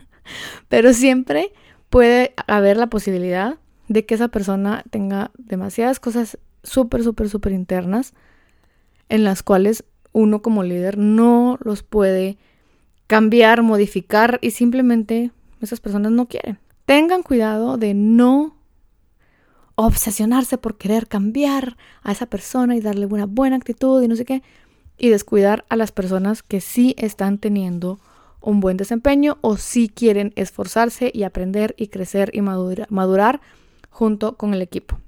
pero 0.68 0.94
siempre 0.94 1.52
puede 1.90 2.32
haber 2.46 2.78
la 2.78 2.88
posibilidad 2.88 3.58
de 3.88 4.06
que 4.06 4.14
esa 4.14 4.28
persona 4.28 4.82
tenga 4.90 5.32
demasiadas 5.36 6.00
cosas 6.00 6.38
súper, 6.62 7.02
súper, 7.02 7.28
súper 7.28 7.52
internas 7.52 8.14
en 9.10 9.24
las 9.24 9.42
cuales 9.42 9.84
uno 10.12 10.40
como 10.40 10.62
líder 10.62 10.96
no 10.96 11.58
los 11.62 11.82
puede 11.82 12.38
cambiar, 13.06 13.62
modificar 13.62 14.38
y 14.40 14.52
simplemente 14.52 15.32
esas 15.60 15.80
personas 15.80 16.12
no 16.12 16.26
quieren. 16.26 16.58
Tengan 16.86 17.22
cuidado 17.22 17.76
de 17.76 17.94
no 17.94 18.56
obsesionarse 19.74 20.58
por 20.58 20.76
querer 20.76 21.06
cambiar 21.06 21.76
a 22.02 22.12
esa 22.12 22.26
persona 22.26 22.76
y 22.76 22.80
darle 22.80 23.06
una 23.06 23.26
buena 23.26 23.56
actitud 23.56 24.02
y 24.02 24.08
no 24.08 24.16
sé 24.16 24.24
qué, 24.24 24.42
y 24.98 25.08
descuidar 25.08 25.64
a 25.68 25.76
las 25.76 25.92
personas 25.92 26.42
que 26.42 26.60
sí 26.60 26.94
están 26.98 27.38
teniendo 27.38 27.98
un 28.42 28.60
buen 28.60 28.76
desempeño 28.76 29.38
o 29.40 29.56
sí 29.56 29.88
quieren 29.88 30.32
esforzarse 30.36 31.10
y 31.14 31.22
aprender 31.22 31.74
y 31.78 31.88
crecer 31.88 32.30
y 32.34 32.42
madurar 32.42 33.40
junto 33.90 34.36
con 34.36 34.52
el 34.52 34.62
equipo. 34.62 34.98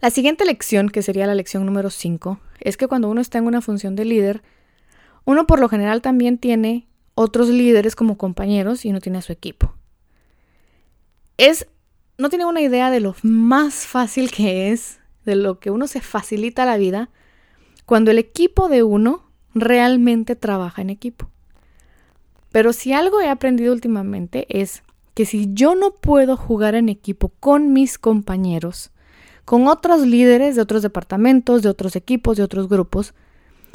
La 0.00 0.10
siguiente 0.10 0.44
lección, 0.44 0.90
que 0.90 1.02
sería 1.02 1.26
la 1.26 1.34
lección 1.34 1.64
número 1.64 1.88
5, 1.90 2.38
es 2.60 2.76
que 2.76 2.86
cuando 2.86 3.08
uno 3.08 3.20
está 3.20 3.38
en 3.38 3.46
una 3.46 3.62
función 3.62 3.96
de 3.96 4.04
líder, 4.04 4.42
uno 5.24 5.46
por 5.46 5.58
lo 5.58 5.68
general 5.68 6.02
también 6.02 6.38
tiene 6.38 6.86
otros 7.16 7.48
líderes 7.48 7.96
como 7.96 8.16
compañeros 8.16 8.84
y 8.84 8.90
uno 8.90 9.00
tiene 9.00 9.18
a 9.18 9.22
su 9.22 9.32
equipo. 9.32 9.74
Es, 11.38 11.66
no 12.18 12.28
tiene 12.28 12.44
una 12.44 12.60
idea 12.60 12.90
de 12.90 13.00
lo 13.00 13.16
más 13.22 13.86
fácil 13.86 14.30
que 14.30 14.70
es, 14.70 15.00
de 15.24 15.34
lo 15.34 15.58
que 15.58 15.70
uno 15.70 15.88
se 15.88 16.00
facilita 16.00 16.66
la 16.66 16.76
vida, 16.76 17.10
cuando 17.86 18.10
el 18.10 18.18
equipo 18.18 18.68
de 18.68 18.82
uno 18.82 19.24
realmente 19.54 20.36
trabaja 20.36 20.82
en 20.82 20.90
equipo. 20.90 21.30
Pero 22.52 22.72
si 22.72 22.92
algo 22.92 23.20
he 23.20 23.28
aprendido 23.28 23.72
últimamente 23.72 24.46
es 24.48 24.82
que 25.14 25.24
si 25.24 25.48
yo 25.54 25.74
no 25.74 25.92
puedo 25.92 26.36
jugar 26.36 26.74
en 26.74 26.90
equipo 26.90 27.30
con 27.40 27.72
mis 27.72 27.98
compañeros, 27.98 28.90
con 29.46 29.68
otros 29.68 30.02
líderes 30.02 30.54
de 30.54 30.62
otros 30.62 30.82
departamentos, 30.82 31.62
de 31.62 31.70
otros 31.70 31.96
equipos, 31.96 32.36
de 32.36 32.42
otros 32.42 32.68
grupos, 32.68 33.14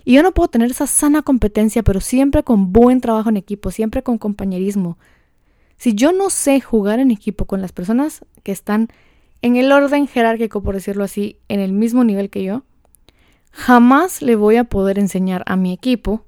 y 0.03 0.13
yo 0.13 0.23
no 0.23 0.31
puedo 0.31 0.47
tener 0.47 0.71
esa 0.71 0.87
sana 0.87 1.21
competencia, 1.21 1.83
pero 1.83 2.01
siempre 2.01 2.43
con 2.43 2.73
buen 2.73 3.01
trabajo 3.01 3.29
en 3.29 3.37
equipo, 3.37 3.71
siempre 3.71 4.03
con 4.03 4.17
compañerismo. 4.17 4.97
Si 5.77 5.93
yo 5.93 6.11
no 6.11 6.29
sé 6.29 6.61
jugar 6.61 6.99
en 6.99 7.11
equipo 7.11 7.45
con 7.45 7.61
las 7.61 7.71
personas 7.71 8.25
que 8.43 8.51
están 8.51 8.89
en 9.41 9.55
el 9.55 9.71
orden 9.71 10.07
jerárquico, 10.07 10.61
por 10.61 10.75
decirlo 10.75 11.03
así, 11.03 11.37
en 11.47 11.59
el 11.59 11.73
mismo 11.73 12.03
nivel 12.03 12.29
que 12.29 12.43
yo, 12.43 12.63
jamás 13.51 14.21
le 14.21 14.35
voy 14.35 14.57
a 14.57 14.65
poder 14.65 14.99
enseñar 14.99 15.43
a 15.47 15.55
mi 15.55 15.73
equipo 15.73 16.25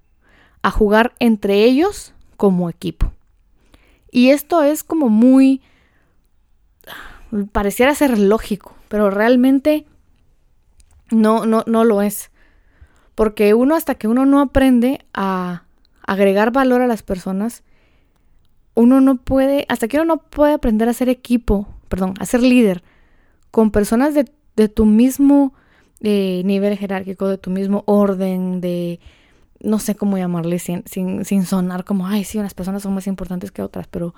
a 0.62 0.72
jugar 0.72 1.14
entre 1.20 1.64
ellos 1.64 2.14
como 2.38 2.70
equipo. 2.70 3.12
Y 4.12 4.30
esto 4.30 4.64
es 4.64 4.84
como 4.84 5.10
muy... 5.10 5.62
pareciera 7.52 7.96
ser 7.96 8.18
lógico, 8.18 8.76
pero 8.88 9.10
realmente 9.10 9.86
no, 11.12 11.46
no, 11.46 11.64
no 11.68 11.84
lo 11.84 12.02
es. 12.02 12.32
Porque 13.16 13.54
uno 13.54 13.76
hasta 13.76 13.96
que 13.96 14.08
uno 14.08 14.26
no 14.26 14.42
aprende 14.42 15.06
a 15.14 15.64
agregar 16.06 16.52
valor 16.52 16.82
a 16.82 16.88
las 16.88 17.04
personas, 17.04 17.64
uno 18.76 19.02
no 19.02 19.18
puede, 19.18 19.66
hasta 19.70 19.88
que 19.88 19.98
uno 19.98 20.06
no 20.06 20.18
puede 20.18 20.54
aprender 20.54 20.90
a 20.90 20.94
ser 20.94 21.10
equipo, 21.10 21.68
perdón, 21.90 22.16
a 22.20 22.26
ser 22.26 22.42
líder 22.42 22.84
con 23.52 23.70
personas 23.72 24.16
de, 24.16 24.32
de 24.56 24.68
tu 24.68 24.86
mismo 24.86 25.54
nivel 26.04 26.78
jerárquico, 26.78 27.28
de 27.28 27.38
tu 27.38 27.50
mismo 27.50 27.84
orden, 27.86 28.60
de 28.60 29.00
no 29.62 29.80
sé 29.80 29.96
cómo 29.96 30.18
llamarle 30.18 30.60
sin, 30.60 30.84
sin, 30.86 31.46
sonar 31.46 31.86
como, 31.86 32.08
ay, 32.08 32.26
sí, 32.26 32.38
unas 32.38 32.54
personas 32.54 32.84
son 32.84 32.94
más 32.94 33.08
importantes 33.08 33.52
que 33.52 33.62
otras, 33.62 33.88
pero 33.88 34.14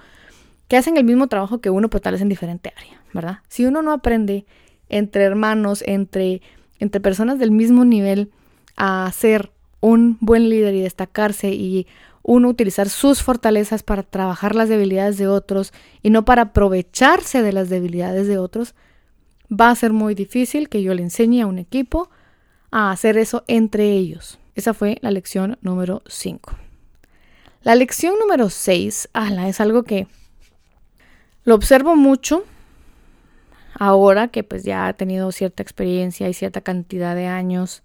que 0.68 0.78
hacen 0.78 0.98
el 0.98 1.04
mismo 1.04 1.28
trabajo 1.28 1.62
que 1.62 1.70
uno, 1.70 1.90
pero 1.90 2.02
tal 2.02 2.14
vez 2.14 2.22
en 2.22 2.30
diferente 2.30 2.74
área, 2.76 3.00
¿verdad? 3.14 3.40
Si 3.48 3.66
uno 3.66 3.84
no 3.84 3.92
aprende 3.92 4.46
entre 4.90 5.24
hermanos, 5.24 5.84
entre, 5.86 6.42
entre 6.80 7.00
personas 7.00 7.38
del 7.38 7.52
mismo 7.52 7.86
nivel, 7.86 8.32
a 8.76 9.12
ser 9.14 9.52
un 9.82 10.18
buen 10.20 10.50
líder 10.50 10.74
y 10.74 10.82
destacarse 10.82 11.50
y 11.50 11.88
uno 12.24 12.50
utilizar 12.50 12.90
sus 12.90 13.22
fortalezas 13.22 13.84
para 13.84 14.02
trabajar 14.02 14.56
las 14.56 14.68
debilidades 14.68 15.18
de 15.18 15.28
otros 15.28 15.74
y 16.02 16.10
no 16.10 16.26
para 16.26 16.44
aprovecharse 16.44 17.44
de 17.44 17.54
las 17.54 17.70
debilidades 17.70 18.28
de 18.28 18.40
otros, 18.40 18.74
va 19.52 19.70
a 19.70 19.76
ser 19.76 19.94
muy 19.94 20.16
difícil 20.16 20.70
que 20.70 20.82
yo 20.82 20.94
le 20.96 21.04
enseñe 21.04 21.42
a 21.42 21.48
un 21.48 21.60
equipo 21.60 22.10
a 22.72 22.92
hacer 22.92 23.18
eso 23.18 23.44
entre 23.48 23.92
ellos. 23.92 24.40
Esa 24.56 24.74
fue 24.74 24.98
la 25.02 25.12
lección 25.12 25.58
número 25.62 26.02
5. 26.08 26.54
La 27.62 27.76
lección 27.76 28.16
número 28.20 28.50
6 28.50 29.10
es 29.48 29.60
algo 29.62 29.84
que 29.84 30.08
lo 31.44 31.54
observo 31.54 31.96
mucho 31.96 32.44
ahora 33.78 34.30
que 34.30 34.44
pues 34.44 34.64
ya 34.64 34.90
he 34.90 34.94
tenido 34.94 35.32
cierta 35.32 35.62
experiencia 35.62 36.28
y 36.28 36.34
cierta 36.34 36.62
cantidad 36.62 37.16
de 37.16 37.28
años 37.28 37.84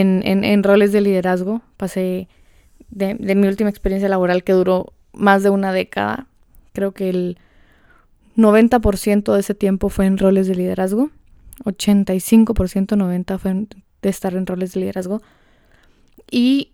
en, 0.00 0.62
roles 0.62 0.92
de 0.92 1.00
liderazgo. 1.00 1.62
Pasé 1.76 2.28
de, 2.90 3.14
de 3.14 3.34
mi 3.34 3.46
última 3.46 3.70
experiencia 3.70 4.08
laboral 4.08 4.44
que 4.44 4.52
duró 4.52 4.92
más 5.12 5.42
de 5.42 5.50
una 5.50 5.72
década. 5.72 6.26
Creo 6.72 6.92
que 6.92 7.10
el 7.10 7.38
90% 8.36 9.32
de 9.34 9.40
ese 9.40 9.54
tiempo 9.54 9.88
fue 9.88 10.06
en 10.06 10.18
roles 10.18 10.46
de 10.46 10.54
liderazgo, 10.54 11.10
85%, 11.64 12.96
90% 12.96 13.38
fue 13.38 13.66
de 14.02 14.08
estar 14.08 14.34
en 14.34 14.46
roles 14.46 14.72
de 14.72 14.80
liderazgo. 14.80 15.22
Y 16.30 16.72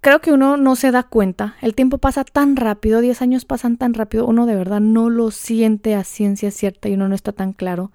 creo 0.00 0.20
que 0.20 0.32
uno 0.32 0.56
no 0.56 0.74
se 0.76 0.90
da 0.90 1.04
cuenta. 1.04 1.54
El 1.62 1.74
tiempo 1.74 1.98
pasa 1.98 2.24
tan 2.24 2.56
rápido, 2.56 3.00
10 3.00 3.22
años 3.22 3.44
pasan 3.44 3.76
tan 3.76 3.94
rápido, 3.94 4.26
uno 4.26 4.46
de 4.46 4.56
verdad 4.56 4.80
no 4.80 5.10
lo 5.10 5.30
siente 5.30 5.94
a 5.94 6.04
ciencia 6.04 6.50
cierta 6.50 6.88
y 6.88 6.94
uno 6.94 7.08
no 7.08 7.14
está 7.14 7.32
tan 7.32 7.52
claro. 7.52 7.92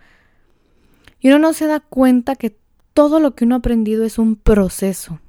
Y 1.19 1.27
uno 1.27 1.39
no 1.39 1.53
se 1.53 1.67
da 1.67 1.79
cuenta 1.79 2.35
que 2.35 2.55
todo 2.97 3.19
lo 3.19 3.35
que 3.35 3.45
uno 3.45 3.53
ha 3.53 3.59
aprendido 3.59 4.05
es 4.05 4.17
un 4.17 4.35
proceso. 4.35 5.19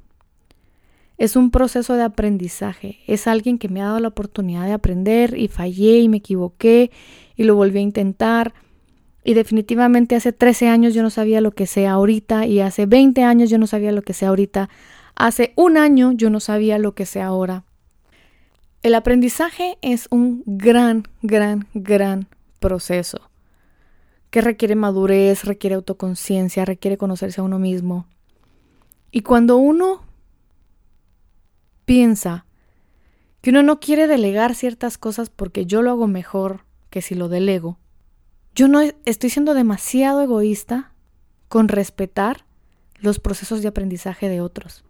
Es 1.18 1.37
un 1.37 1.50
proceso 1.50 1.96
de 1.96 2.02
aprendizaje. 2.02 3.00
Es 3.06 3.26
alguien 3.26 3.58
que 3.58 3.68
me 3.68 3.82
ha 3.82 3.88
dado 3.88 4.00
la 4.00 4.08
oportunidad 4.08 4.64
de 4.64 4.72
aprender 4.72 5.37
y 5.37 5.48
fallé 5.48 5.98
y 5.98 6.08
me 6.08 6.16
equivoqué 6.16 6.90
y 7.37 7.44
lo 7.44 7.56
volví 7.56 7.80
a 7.80 7.82
intentar. 7.82 8.54
Y 9.22 9.34
definitivamente 9.34 10.16
hace 10.16 10.32
13 10.32 10.68
años 10.68 10.94
yo 10.94 11.02
no 11.02 11.10
sabía 11.10 11.42
lo 11.42 11.50
que 11.50 11.66
sé 11.66 11.87
ahorita 11.87 12.46
y 12.46 12.60
hace 12.60 12.87
20 12.87 13.22
años 13.22 13.50
yo 13.50 13.58
no 13.58 13.66
sabía 13.66 13.92
lo 13.92 14.00
que 14.00 14.14
sé 14.14 14.25
ahorita. 14.25 14.70
Hace 15.14 15.52
un 15.54 15.76
año 15.76 16.12
yo 16.12 16.30
no 16.30 16.40
sabía 16.40 16.78
lo 16.78 16.94
que 16.94 17.04
sé 17.04 17.20
ahora. 17.20 17.64
El 18.82 18.94
aprendizaje 18.94 19.76
es 19.82 20.08
un 20.10 20.42
gran, 20.46 21.02
gran, 21.20 21.66
gran 21.75 22.28
proceso 22.60 23.28
que 24.30 24.40
requiere 24.40 24.75
madurez, 24.75 25.44
requiere 25.44 25.76
autoconciencia, 25.76 26.64
requiere 26.64 26.99
conocerse 26.99 27.40
a 27.40 27.44
uno 27.44 27.58
mismo. 27.58 28.06
Y 29.11 29.23
cuando 29.23 29.56
uno 29.56 30.02
piensa 31.85 32.44
que 33.40 33.50
uno 33.50 33.62
no 33.62 33.80
quiere 33.80 34.06
delegar 34.06 34.54
ciertas 34.54 34.99
cosas 34.99 35.30
porque 35.30 35.64
yo 35.64 35.82
lo 35.82 35.90
hago 35.90 36.06
mejor 36.06 36.64
que 36.90 37.00
si 37.00 37.14
lo 37.14 37.28
delego, 37.28 37.78
yo 38.54 38.68
no 38.68 38.80
estoy 39.04 39.30
siendo 39.30 39.54
demasiado 39.54 40.20
egoísta 40.20 40.92
con 41.49 41.68
respetar 41.68 42.44
los 42.99 43.20
procesos 43.20 43.62
de 43.62 43.68
aprendizaje 43.68 44.28
de 44.28 44.40
otros. 44.40 44.85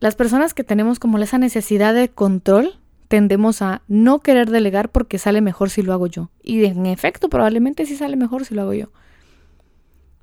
Las 0.00 0.14
personas 0.14 0.54
que 0.54 0.64
tenemos 0.64 0.98
como 0.98 1.18
esa 1.18 1.38
necesidad 1.38 1.94
de 1.94 2.08
control 2.08 2.78
tendemos 3.08 3.62
a 3.62 3.82
no 3.88 4.20
querer 4.20 4.50
delegar 4.50 4.90
porque 4.90 5.18
sale 5.18 5.40
mejor 5.40 5.70
si 5.70 5.82
lo 5.82 5.92
hago 5.92 6.06
yo. 6.06 6.30
Y 6.42 6.64
en 6.64 6.86
efecto, 6.86 7.28
probablemente 7.28 7.86
sí 7.86 7.96
sale 7.96 8.16
mejor 8.16 8.44
si 8.44 8.54
lo 8.54 8.62
hago 8.62 8.74
yo. 8.74 8.90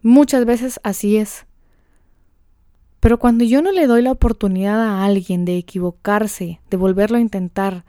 Muchas 0.01 0.45
veces 0.45 0.79
así 0.83 1.17
es. 1.17 1.45
Pero 2.99 3.17
cuando 3.17 3.43
yo 3.43 3.61
no 3.61 3.71
le 3.71 3.87
doy 3.87 4.01
la 4.01 4.11
oportunidad 4.11 4.81
a 4.81 5.03
alguien 5.03 5.45
de 5.45 5.57
equivocarse, 5.57 6.61
de 6.69 6.77
volverlo 6.77 7.17
a 7.17 7.21
intentar, 7.21 7.83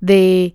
de, 0.00 0.54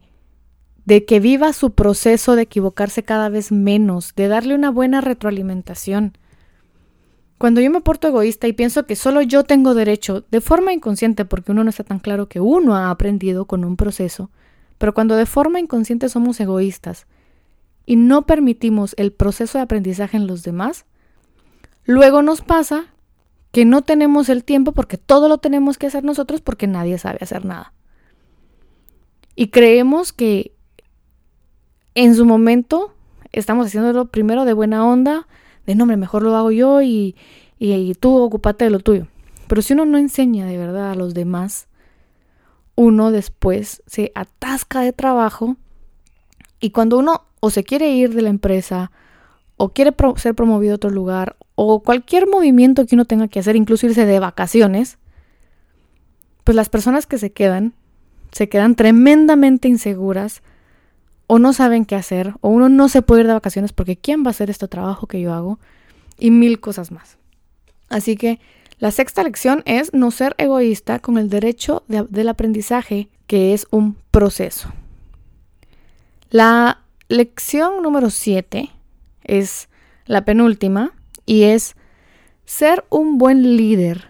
de 0.85 1.05
que 1.05 1.19
viva 1.19 1.53
su 1.53 1.71
proceso 1.71 2.35
de 2.35 2.43
equivocarse 2.43 3.03
cada 3.03 3.29
vez 3.29 3.51
menos, 3.51 4.13
de 4.15 4.27
darle 4.27 4.53
una 4.53 4.69
buena 4.69 5.01
retroalimentación, 5.01 6.17
cuando 7.37 7.61
yo 7.61 7.69
me 7.69 7.81
porto 7.81 8.07
egoísta 8.07 8.47
y 8.47 8.53
pienso 8.53 8.85
que 8.85 8.95
solo 8.95 9.21
yo 9.21 9.43
tengo 9.43 9.73
derecho, 9.73 10.25
de 10.31 10.41
forma 10.41 10.73
inconsciente, 10.73 11.25
porque 11.25 11.51
uno 11.51 11.63
no 11.63 11.69
está 11.69 11.83
tan 11.83 11.99
claro 11.99 12.27
que 12.27 12.39
uno 12.39 12.75
ha 12.75 12.89
aprendido 12.89 13.45
con 13.45 13.63
un 13.63 13.75
proceso, 13.75 14.31
pero 14.77 14.93
cuando 14.93 15.15
de 15.15 15.25
forma 15.25 15.59
inconsciente 15.59 16.09
somos 16.09 16.39
egoístas 16.39 17.05
y 17.85 17.95
no 17.95 18.25
permitimos 18.25 18.95
el 18.97 19.11
proceso 19.11 19.57
de 19.57 19.63
aprendizaje 19.63 20.17
en 20.17 20.27
los 20.27 20.43
demás, 20.43 20.85
luego 21.85 22.21
nos 22.21 22.41
pasa 22.41 22.93
que 23.51 23.65
no 23.65 23.81
tenemos 23.81 24.29
el 24.29 24.43
tiempo 24.43 24.71
porque 24.71 24.97
todo 24.97 25.29
lo 25.29 25.37
tenemos 25.37 25.77
que 25.77 25.87
hacer 25.87 26.03
nosotros 26.03 26.41
porque 26.41 26.67
nadie 26.67 26.97
sabe 26.97 27.19
hacer 27.21 27.45
nada. 27.45 27.73
Y 29.35 29.49
creemos 29.49 30.11
que 30.11 30.53
en 31.93 32.15
su 32.15 32.25
momento 32.25 32.93
estamos 33.31 33.67
haciéndolo 33.67 34.05
primero 34.05 34.45
de 34.45 34.53
buena 34.53 34.85
onda, 34.85 35.27
de 35.67 35.75
nombre, 35.75 35.97
mejor 35.97 36.23
lo 36.23 36.35
hago 36.35 36.49
yo 36.49 36.81
y, 36.81 37.15
y, 37.59 37.93
tú 37.95 38.17
ocupate 38.17 38.65
de 38.65 38.71
lo 38.71 38.79
tuyo. 38.79 39.05
Pero 39.47 39.61
si 39.61 39.73
uno 39.73 39.85
no 39.85 39.97
enseña 39.97 40.45
de 40.45 40.57
verdad 40.57 40.91
a 40.91 40.95
los 40.95 41.13
demás, 41.13 41.67
uno 42.75 43.11
después 43.11 43.83
se 43.85 44.11
atasca 44.15 44.81
de 44.81 44.93
trabajo 44.93 45.57
y 46.59 46.71
cuando 46.71 46.97
uno 46.97 47.25
o 47.39 47.49
se 47.49 47.63
quiere 47.63 47.89
ir 47.91 48.15
de 48.15 48.21
la 48.21 48.29
empresa 48.29 48.91
o 49.57 49.69
quiere 49.69 49.93
ser 50.15 50.35
promovido 50.35 50.73
a 50.73 50.75
otro 50.75 50.89
lugar 50.89 51.35
o 51.55 51.81
cualquier 51.81 52.27
movimiento 52.27 52.85
que 52.85 52.95
uno 52.95 53.05
tenga 53.05 53.27
que 53.27 53.39
hacer, 53.39 53.55
incluso 53.55 53.87
irse 53.87 54.05
de 54.05 54.19
vacaciones, 54.19 54.97
pues 56.43 56.55
las 56.55 56.69
personas 56.69 57.07
que 57.07 57.17
se 57.17 57.31
quedan 57.31 57.73
se 58.31 58.49
quedan 58.49 58.75
tremendamente 58.75 59.67
inseguras 59.67 60.43
o 61.27 61.39
no 61.39 61.53
saben 61.53 61.85
qué 61.85 61.95
hacer 61.95 62.33
o 62.41 62.49
uno 62.49 62.69
no 62.69 62.89
se 62.89 63.01
puede 63.01 63.21
ir 63.21 63.27
de 63.27 63.33
vacaciones 63.33 63.73
porque 63.73 63.97
¿quién 63.97 64.23
va 64.23 64.27
a 64.27 64.31
hacer 64.31 64.49
este 64.49 64.67
trabajo 64.67 65.07
que 65.07 65.21
yo 65.21 65.33
hago? 65.33 65.59
Y 66.17 66.31
mil 66.31 66.59
cosas 66.59 66.91
más. 66.91 67.17
Así 67.89 68.15
que 68.15 68.39
la 68.79 68.91
sexta 68.91 69.23
lección 69.23 69.63
es 69.65 69.93
no 69.93 70.11
ser 70.11 70.35
egoísta 70.37 70.99
con 70.99 71.17
el 71.17 71.29
derecho 71.29 71.83
del 71.87 72.29
aprendizaje, 72.29 73.09
que 73.25 73.53
es 73.53 73.67
un 73.71 73.97
proceso. 74.11 74.71
La 76.29 76.81
lección 77.07 77.81
número 77.81 78.09
siete 78.09 78.69
es 79.23 79.69
la 80.05 80.25
penúltima 80.25 80.93
y 81.25 81.43
es 81.43 81.75
ser 82.45 82.85
un 82.89 83.17
buen 83.17 83.57
líder 83.57 84.09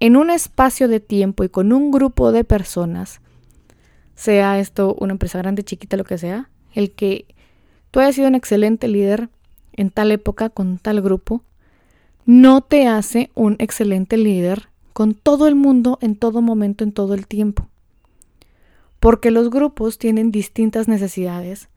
en 0.00 0.16
un 0.16 0.30
espacio 0.30 0.88
de 0.88 1.00
tiempo 1.00 1.44
y 1.44 1.48
con 1.48 1.72
un 1.72 1.90
grupo 1.90 2.32
de 2.32 2.44
personas, 2.44 3.20
sea 4.14 4.58
esto 4.58 4.94
una 4.98 5.12
empresa 5.12 5.38
grande, 5.38 5.64
chiquita, 5.64 5.96
lo 5.96 6.04
que 6.04 6.18
sea, 6.18 6.50
el 6.72 6.92
que 6.92 7.26
tú 7.90 8.00
hayas 8.00 8.14
sido 8.14 8.28
un 8.28 8.34
excelente 8.34 8.88
líder 8.88 9.28
en 9.72 9.90
tal 9.90 10.12
época 10.12 10.50
con 10.50 10.78
tal 10.78 11.00
grupo, 11.00 11.42
no 12.26 12.62
te 12.62 12.86
hace 12.86 13.30
un 13.34 13.56
excelente 13.58 14.16
líder 14.16 14.68
con 14.92 15.14
todo 15.14 15.48
el 15.48 15.56
mundo 15.56 15.98
en 16.00 16.16
todo 16.16 16.40
momento, 16.40 16.84
en 16.84 16.92
todo 16.92 17.14
el 17.14 17.26
tiempo. 17.26 17.68
Porque 19.00 19.30
los 19.30 19.50
grupos 19.50 19.98
tienen 19.98 20.30
distintas 20.30 20.88
necesidades 20.88 21.68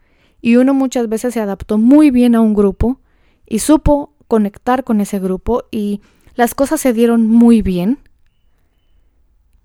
y 0.41 0.55
uno 0.55 0.73
muchas 0.73 1.09
veces 1.09 1.33
se 1.33 1.41
adaptó 1.41 1.77
muy 1.77 2.11
bien 2.11 2.35
a 2.35 2.41
un 2.41 2.53
grupo 2.53 2.99
y 3.45 3.59
supo 3.59 4.13
conectar 4.27 4.83
con 4.83 5.01
ese 5.01 5.19
grupo 5.19 5.63
y 5.71 6.01
las 6.35 6.53
cosas 6.53 6.79
se 6.79 6.93
dieron 6.93 7.27
muy 7.27 7.61
bien. 7.61 7.97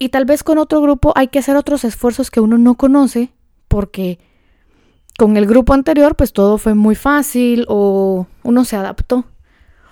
Y 0.03 0.09
tal 0.09 0.25
vez 0.25 0.43
con 0.43 0.59
otro 0.59 0.81
grupo 0.81 1.13
hay 1.15 1.29
que 1.29 1.39
hacer 1.39 1.55
otros 1.55 1.85
esfuerzos 1.85 2.33
que 2.33 2.41
uno 2.41 2.59
no 2.59 2.75
conoce 2.75 3.31
porque 3.69 4.19
con 5.17 5.37
el 5.37 5.47
grupo 5.47 5.75
anterior 5.75 6.17
pues 6.17 6.33
todo 6.33 6.59
fue 6.59 6.75
muy 6.75 6.97
fácil 6.97 7.67
o 7.69 8.27
uno 8.43 8.65
se 8.65 8.75
adaptó. 8.75 9.27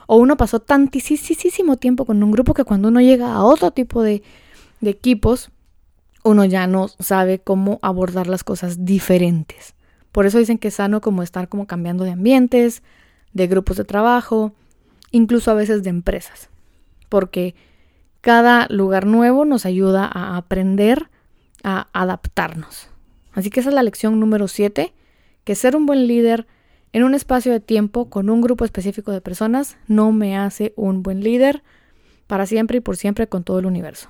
O 0.09 0.16
uno 0.16 0.37
pasó 0.37 0.59
tantísimo 0.59 1.77
tiempo 1.77 2.07
con 2.07 2.20
un 2.25 2.33
grupo 2.33 2.55
que 2.55 2.64
cuando 2.64 2.88
uno 2.88 3.01
llega 3.01 3.33
a 3.33 3.44
otro 3.44 3.70
tipo 3.70 4.03
de, 4.03 4.25
equipos, 4.83 5.53
uno 6.25 6.44
ya 6.44 6.66
no 6.66 6.88
sabe 6.88 7.38
cómo 7.38 7.79
abordar 7.81 8.27
las 8.27 8.42
cosas 8.42 8.85
diferentes. 8.85 9.77
Por 10.11 10.27
eso 10.27 10.38
dicen 10.38 10.59
que 10.59 10.66
es 10.66 10.75
sano 10.75 11.01
como 11.01 11.23
estar 11.23 11.49
como 11.49 11.68
cambiando 11.68 12.03
de 12.03 12.11
ambientes, 12.11 12.83
de 13.33 13.46
grupos 13.46 13.77
de 13.77 13.85
trabajo, 13.85 14.55
incluso 15.12 15.53
a 15.53 15.55
veces 15.55 15.85
de 15.85 15.90
empresas, 15.90 16.49
porque 17.09 17.55
cada 18.20 18.66
lugar 18.68 19.06
nuevo 19.06 19.44
nos 19.44 19.66
ayuda 19.66 20.11
a 20.12 20.37
aprender 20.37 21.09
a 21.62 21.88
adaptarnos. 21.92 22.88
Así 23.33 23.50
que 23.50 23.61
esa 23.61 23.68
es 23.68 23.74
la 23.74 23.83
lección 23.83 24.18
número 24.18 24.48
7, 24.48 24.92
que 25.44 25.54
ser 25.54 25.76
un 25.76 25.87
buen 25.87 26.06
líder 26.06 26.46
en 26.92 27.04
un 27.04 27.14
espacio 27.14 27.52
de 27.52 27.61
tiempo 27.61 28.11
con 28.11 28.30
un 28.30 28.40
grupo 28.40 28.64
específico 28.64 29.12
de 29.12 29.20
personas 29.20 29.76
no 29.87 30.11
me 30.12 30.37
hace 30.37 30.72
un 30.76 31.02
buen 31.02 31.22
líder 31.22 31.62
para 32.26 32.46
siempre 32.46 32.78
y 32.78 32.80
por 32.80 32.96
siempre 32.96 33.28
con 33.28 33.44
todo 33.44 33.59
el 33.61 33.66
universo. 33.66 34.09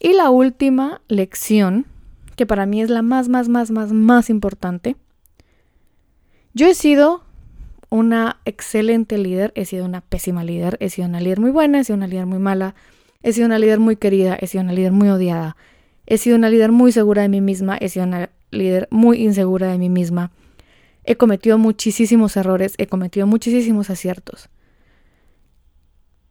Y 0.00 0.12
la 0.12 0.30
última 0.30 1.00
lección, 1.08 1.86
que 2.36 2.46
para 2.46 2.66
mí 2.66 2.82
es 2.82 2.90
la 2.90 3.02
más, 3.02 3.28
más, 3.28 3.48
más, 3.48 3.70
más, 3.70 3.92
más 3.92 4.30
importante. 4.30 4.96
Yo 6.54 6.66
he 6.66 6.74
sido 6.74 7.24
una 7.90 8.40
excelente 8.44 9.18
líder, 9.18 9.52
he 9.54 9.64
sido 9.64 9.84
una 9.84 10.00
pésima 10.00 10.44
líder, 10.44 10.76
he 10.80 10.90
sido 10.90 11.08
una 11.08 11.20
líder 11.20 11.40
muy 11.40 11.50
buena, 11.50 11.80
he 11.80 11.84
sido 11.84 11.96
una 11.96 12.06
líder 12.06 12.26
muy 12.26 12.38
mala, 12.38 12.74
he 13.22 13.32
sido 13.32 13.46
una 13.46 13.58
líder 13.58 13.78
muy 13.80 13.96
querida, 13.96 14.36
he 14.40 14.46
sido 14.46 14.62
una 14.62 14.72
líder 14.72 14.92
muy 14.92 15.08
odiada, 15.08 15.56
he 16.06 16.18
sido 16.18 16.36
una 16.36 16.50
líder 16.50 16.72
muy 16.72 16.92
segura 16.92 17.22
de 17.22 17.28
mí 17.28 17.40
misma, 17.40 17.76
he 17.76 17.88
sido 17.88 18.04
una 18.04 18.30
líder 18.50 18.88
muy 18.90 19.22
insegura 19.22 19.70
de 19.70 19.78
mí 19.78 19.88
misma. 19.88 20.30
He 21.04 21.16
cometido 21.16 21.56
muchísimos 21.58 22.36
errores, 22.36 22.74
he 22.78 22.86
cometido 22.86 23.26
muchísimos 23.26 23.90
aciertos. 23.90 24.50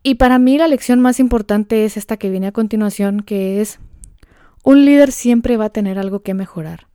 Y 0.04 0.16
para 0.16 0.40
mí 0.40 0.58
la 0.58 0.68
lección 0.68 1.00
más 1.00 1.20
importante 1.20 1.84
es 1.84 1.98
esta 1.98 2.18
que 2.18 2.30
viene 2.30 2.48
a 2.48 2.52
continuación, 2.52 3.22
que 3.22 3.62
es 3.62 3.80
un 4.64 4.86
líder 4.86 5.12
siempre 5.12 5.58
va 5.58 5.66
a 5.66 5.70
tener 5.70 5.98
algo 6.00 6.22
que 6.22 6.34
mejorar. 6.34 6.88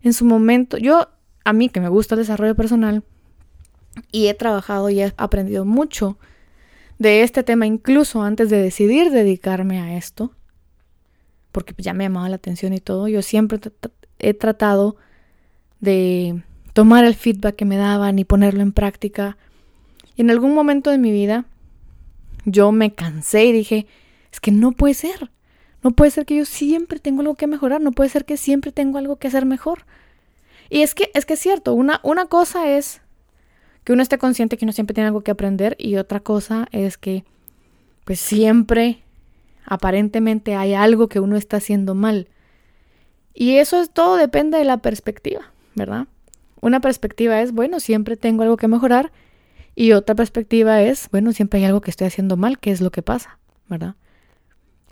En 0.00 0.12
su 0.12 0.24
momento, 0.24 0.78
yo, 0.78 1.08
a 1.44 1.52
mí 1.52 1.68
que 1.68 1.80
me 1.80 1.88
gusta 1.88 2.14
el 2.14 2.20
desarrollo 2.20 2.54
personal, 2.54 3.02
y 4.12 4.26
he 4.28 4.34
trabajado 4.34 4.90
y 4.90 5.00
he 5.00 5.14
aprendido 5.16 5.64
mucho 5.64 6.18
de 6.98 7.22
este 7.22 7.42
tema 7.42 7.66
incluso 7.66 8.22
antes 8.22 8.50
de 8.50 8.60
decidir 8.60 9.10
dedicarme 9.10 9.80
a 9.80 9.96
esto, 9.96 10.32
porque 11.52 11.74
ya 11.78 11.94
me 11.94 12.04
llamaba 12.04 12.28
la 12.28 12.36
atención 12.36 12.72
y 12.72 12.80
todo, 12.80 13.08
yo 13.08 13.22
siempre 13.22 13.58
he 14.18 14.34
tratado 14.34 14.96
de 15.80 16.42
tomar 16.72 17.04
el 17.04 17.14
feedback 17.14 17.56
que 17.56 17.64
me 17.64 17.76
daban 17.76 18.18
y 18.18 18.24
ponerlo 18.24 18.62
en 18.62 18.72
práctica. 18.72 19.36
Y 20.16 20.22
en 20.22 20.30
algún 20.30 20.54
momento 20.54 20.90
de 20.90 20.98
mi 20.98 21.12
vida 21.12 21.46
yo 22.44 22.72
me 22.72 22.94
cansé 22.94 23.46
y 23.46 23.52
dije, 23.52 23.86
es 24.32 24.40
que 24.40 24.50
no 24.50 24.72
puede 24.72 24.94
ser. 24.94 25.30
No 25.82 25.92
puede 25.92 26.10
ser 26.10 26.26
que 26.26 26.36
yo 26.36 26.44
siempre 26.44 26.98
tengo 26.98 27.20
algo 27.20 27.36
que 27.36 27.46
mejorar, 27.46 27.80
no 27.80 27.92
puede 27.92 28.10
ser 28.10 28.24
que 28.24 28.36
siempre 28.36 28.72
tengo 28.72 28.98
algo 28.98 29.16
que 29.16 29.28
hacer 29.28 29.46
mejor. 29.46 29.86
Y 30.70 30.82
es 30.82 30.94
que 30.94 31.10
es 31.14 31.24
que 31.24 31.34
es 31.34 31.40
cierto, 31.40 31.72
una, 31.74 32.00
una 32.02 32.26
cosa 32.26 32.68
es 32.76 33.00
que 33.88 33.94
uno 33.94 34.02
esté 34.02 34.18
consciente 34.18 34.58
que 34.58 34.66
uno 34.66 34.74
siempre 34.74 34.92
tiene 34.92 35.06
algo 35.06 35.22
que 35.22 35.30
aprender 35.30 35.74
y 35.78 35.96
otra 35.96 36.20
cosa 36.20 36.68
es 36.72 36.98
que 36.98 37.24
pues 38.04 38.20
siempre 38.20 38.98
aparentemente 39.64 40.56
hay 40.56 40.74
algo 40.74 41.08
que 41.08 41.20
uno 41.20 41.38
está 41.38 41.56
haciendo 41.56 41.94
mal. 41.94 42.28
Y 43.32 43.56
eso 43.56 43.80
es 43.80 43.88
todo 43.88 44.16
depende 44.16 44.58
de 44.58 44.66
la 44.66 44.76
perspectiva, 44.76 45.52
¿verdad? 45.74 46.06
Una 46.60 46.80
perspectiva 46.80 47.40
es, 47.40 47.52
bueno, 47.52 47.80
siempre 47.80 48.18
tengo 48.18 48.42
algo 48.42 48.58
que 48.58 48.68
mejorar 48.68 49.10
y 49.74 49.92
otra 49.92 50.14
perspectiva 50.14 50.82
es, 50.82 51.08
bueno, 51.10 51.32
siempre 51.32 51.60
hay 51.60 51.64
algo 51.64 51.80
que 51.80 51.90
estoy 51.90 52.08
haciendo 52.08 52.36
mal, 52.36 52.58
¿qué 52.58 52.72
es 52.72 52.82
lo 52.82 52.90
que 52.90 53.00
pasa? 53.00 53.38
¿Verdad? 53.70 53.94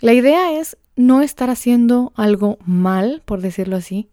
La 0.00 0.14
idea 0.14 0.58
es 0.58 0.78
no 0.96 1.20
estar 1.20 1.50
haciendo 1.50 2.14
algo 2.16 2.56
mal, 2.64 3.20
por 3.26 3.42
decirlo 3.42 3.76
así, 3.76 4.08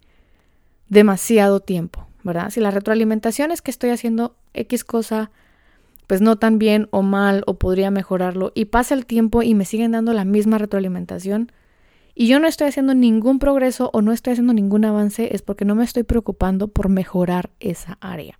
demasiado 0.89 1.61
tiempo, 1.61 2.05
¿verdad? 2.23 2.49
Si 2.49 2.59
la 2.59 2.71
retroalimentación 2.71 3.51
es 3.51 3.61
que 3.61 3.71
estoy 3.71 3.89
haciendo 3.89 4.35
X 4.53 4.83
cosa, 4.83 5.31
pues 6.07 6.21
no 6.21 6.37
tan 6.37 6.59
bien 6.59 6.87
o 6.91 7.01
mal 7.01 7.43
o 7.47 7.55
podría 7.55 7.91
mejorarlo 7.91 8.51
y 8.55 8.65
pasa 8.65 8.93
el 8.93 9.05
tiempo 9.05 9.41
y 9.41 9.55
me 9.55 9.65
siguen 9.65 9.91
dando 9.91 10.13
la 10.13 10.25
misma 10.25 10.57
retroalimentación 10.57 11.51
y 12.15 12.27
yo 12.27 12.39
no 12.39 12.47
estoy 12.47 12.67
haciendo 12.67 12.93
ningún 12.93 13.39
progreso 13.39 13.89
o 13.93 14.01
no 14.01 14.11
estoy 14.11 14.33
haciendo 14.33 14.53
ningún 14.53 14.85
avance 14.85 15.33
es 15.33 15.41
porque 15.41 15.65
no 15.65 15.75
me 15.75 15.83
estoy 15.83 16.03
preocupando 16.03 16.67
por 16.67 16.89
mejorar 16.89 17.49
esa 17.59 17.97
área. 18.01 18.39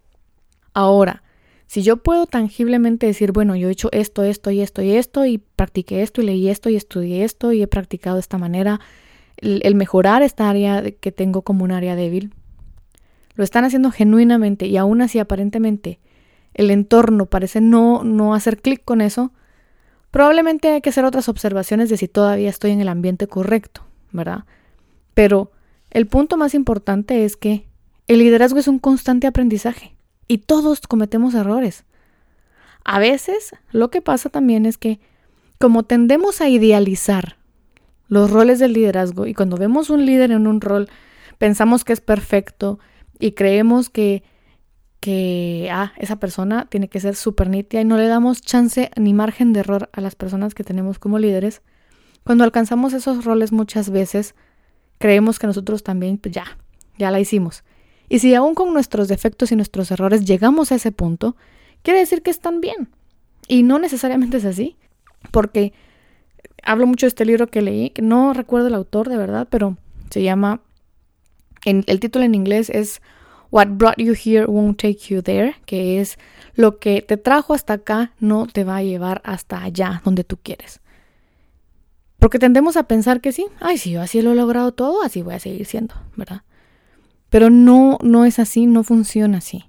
Ahora, 0.74 1.24
si 1.66 1.82
yo 1.82 1.98
puedo 1.98 2.28
tangiblemente 2.28 3.08
decir, 3.08 3.32
bueno, 3.32 3.56
yo 3.56 3.70
he 3.70 3.72
hecho 3.72 3.90
esto, 3.92 4.24
esto 4.24 4.52
y 4.52 4.62
esto 4.62 4.84
y 4.84 4.92
esto 4.92 5.26
y 5.26 5.40
practiqué 5.40 6.04
esto 6.04 6.22
y 6.22 6.26
leí 6.26 6.50
esto 6.50 6.70
y 6.70 6.76
estudié 6.76 7.24
esto 7.24 7.52
y 7.52 7.64
he 7.64 7.68
practicado 7.68 8.18
de 8.18 8.22
esta 8.22 8.38
manera, 8.38 8.80
el, 9.38 9.74
mejorar 9.74 10.22
esta 10.22 10.50
área 10.50 10.84
que 10.92 11.12
tengo 11.12 11.42
como 11.42 11.64
un 11.64 11.72
área 11.72 11.96
débil, 11.96 12.34
lo 13.36 13.44
están 13.44 13.66
haciendo 13.66 13.92
genuinamente 13.92 14.68
y 14.68 14.78
aún 14.78 15.02
así 15.02 15.20
aparentemente 15.20 16.00
el 16.54 16.70
entorno 16.72 17.26
parece 17.26 17.62
no, 17.62 18.04
no 18.04 18.34
hacer 18.34 18.62
clic 18.62 18.84
con 18.86 19.02
eso, 19.02 19.32
probablemente 20.12 20.70
hay 20.70 20.82
que 20.82 20.90
hacer 20.90 21.06
otras 21.06 21.30
observaciones 21.30 21.90
de 21.90 21.98
si 21.98 22.08
todavía 22.08 22.50
estoy 22.50 22.72
en 22.72 22.82
el 22.82 22.90
ambiente 22.90 23.28
correcto, 23.28 23.86
¿verdad? 24.12 24.46
Pero 25.14 25.52
el 25.90 26.08
punto 26.08 26.38
más 26.38 26.54
importante 26.54 27.26
es 27.26 27.36
que 27.38 27.68
el 28.08 28.20
liderazgo 28.20 28.60
es 28.60 28.68
un 28.68 28.80
constante 28.80 29.28
aprendizaje 29.28 29.96
y 30.28 30.40
todos 30.40 30.82
cometemos 30.82 31.34
errores. 31.34 31.86
A 32.84 33.00
veces 33.00 33.54
lo 33.72 33.90
que 33.90 34.02
pasa 34.02 34.30
también 34.30 34.66
es 34.66 34.78
que 34.78 35.00
como 35.58 35.84
tendemos 35.84 36.42
a 36.42 36.50
idealizar 36.50 37.38
los 38.08 38.30
roles 38.30 38.60
del 38.60 38.74
liderazgo 38.74 39.26
y 39.26 39.34
cuando 39.34 39.58
vemos 39.58 39.90
un 39.90 40.06
líder 40.06 40.32
en 40.32 40.46
un 40.46 40.62
rol 40.62 40.90
pensamos 41.38 41.84
que 41.84 41.94
es 41.94 42.02
perfecto 42.02 42.80
y 43.20 43.32
creemos 43.34 43.90
que 43.90 44.24
que 45.04 45.68
ah, 45.70 45.92
esa 45.98 46.16
persona 46.16 46.66
tiene 46.70 46.88
que 46.88 47.02
ser 47.02 47.18
súper 47.18 47.50
nítida 47.50 47.82
y 47.82 47.84
no 47.84 47.98
le 47.98 48.08
damos 48.08 48.42
chance 48.42 48.90
ni 48.96 49.14
margen 49.14 49.52
de 49.52 49.60
error 49.60 49.90
a 49.92 50.00
las 50.00 50.16
personas 50.16 50.54
que 50.54 50.64
tenemos 50.64 50.98
como 50.98 51.20
líderes. 51.20 51.62
Cuando 52.24 52.46
alcanzamos 52.46 52.94
esos 52.94 53.26
roles 53.26 53.52
muchas 53.52 53.90
veces 53.90 54.34
creemos 55.00 55.40
que 55.40 55.48
nosotros 55.48 55.84
también 55.84 56.18
pues 56.20 56.34
ya, 56.34 56.58
ya 56.98 57.12
la 57.12 57.20
hicimos. 57.20 57.66
Y 58.08 58.20
si 58.20 58.34
aún 58.34 58.56
con 58.56 58.72
nuestros 58.72 59.10
defectos 59.10 59.52
y 59.52 59.58
nuestros 59.58 59.92
errores 59.92 60.24
llegamos 60.24 60.72
a 60.72 60.76
ese 60.76 60.94
punto, 60.94 61.36
quiere 61.82 62.00
decir 62.00 62.22
que 62.22 62.32
están 62.32 62.62
bien. 62.62 62.88
Y 63.50 63.64
no 63.64 63.80
necesariamente 63.80 64.38
es 64.38 64.46
así, 64.46 64.78
porque 65.32 65.74
hablo 66.64 66.88
mucho 66.88 67.08
de 67.08 67.10
este 67.10 67.26
libro 67.26 67.48
que 67.48 67.62
leí, 67.62 67.90
que 67.90 68.02
no 68.02 68.32
recuerdo 68.34 68.68
el 68.68 68.74
autor 68.74 69.10
de 69.10 69.18
verdad, 69.18 69.50
pero 69.50 69.76
se 70.10 70.24
llama, 70.24 70.62
el 71.66 72.00
título 72.00 72.26
en 72.26 72.36
inglés 72.36 72.70
es 72.70 73.02
What 73.52 73.68
Brought 73.70 73.98
You 74.00 74.14
Here 74.14 74.46
Won't 74.48 74.82
Take 74.82 74.98
You 75.10 75.22
There, 75.22 75.56
que 75.66 76.02
es 76.02 76.18
lo 76.56 76.80
que 76.80 77.04
te 77.04 77.18
trajo 77.18 77.54
hasta 77.54 77.74
acá 77.74 78.12
no 78.20 78.48
te 78.48 78.64
va 78.64 78.78
a 78.78 78.84
llevar 78.84 79.22
hasta 79.24 79.62
allá 79.62 80.02
donde 80.04 80.24
tú 80.24 80.38
quieres. 80.42 80.82
Porque 82.18 82.40
tendemos 82.40 82.78
a 82.78 82.88
pensar 82.88 83.22
que 83.22 83.32
sí, 83.32 83.46
ay, 83.60 83.78
si 83.78 83.92
yo 83.92 84.02
así 84.02 84.22
lo 84.22 84.32
he 84.32 84.36
logrado 84.36 84.72
todo, 84.72 85.04
así 85.04 85.22
voy 85.22 85.36
a 85.36 85.40
seguir 85.40 85.66
siendo, 85.66 85.94
¿verdad? 86.16 86.42
Pero 87.30 87.50
no, 87.50 88.00
no 88.02 88.26
es 88.26 88.40
así, 88.40 88.66
no 88.66 88.84
funciona 88.84 89.40
así. 89.40 89.66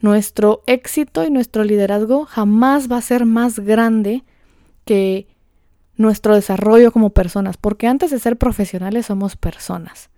Nuestro 0.00 0.62
éxito 0.66 1.24
y 1.24 1.30
nuestro 1.30 1.64
liderazgo 1.64 2.26
jamás 2.26 2.90
va 2.90 2.98
a 2.98 3.02
ser 3.02 3.24
más 3.24 3.58
grande 3.58 4.24
que 4.84 5.26
nuestro 5.96 6.34
desarrollo 6.34 6.92
como 6.92 7.10
personas, 7.10 7.56
porque 7.56 7.86
antes 7.88 8.10
de 8.10 8.18
ser 8.18 8.36
profesionales 8.36 9.06
somos 9.06 9.36
personas. 9.36 10.10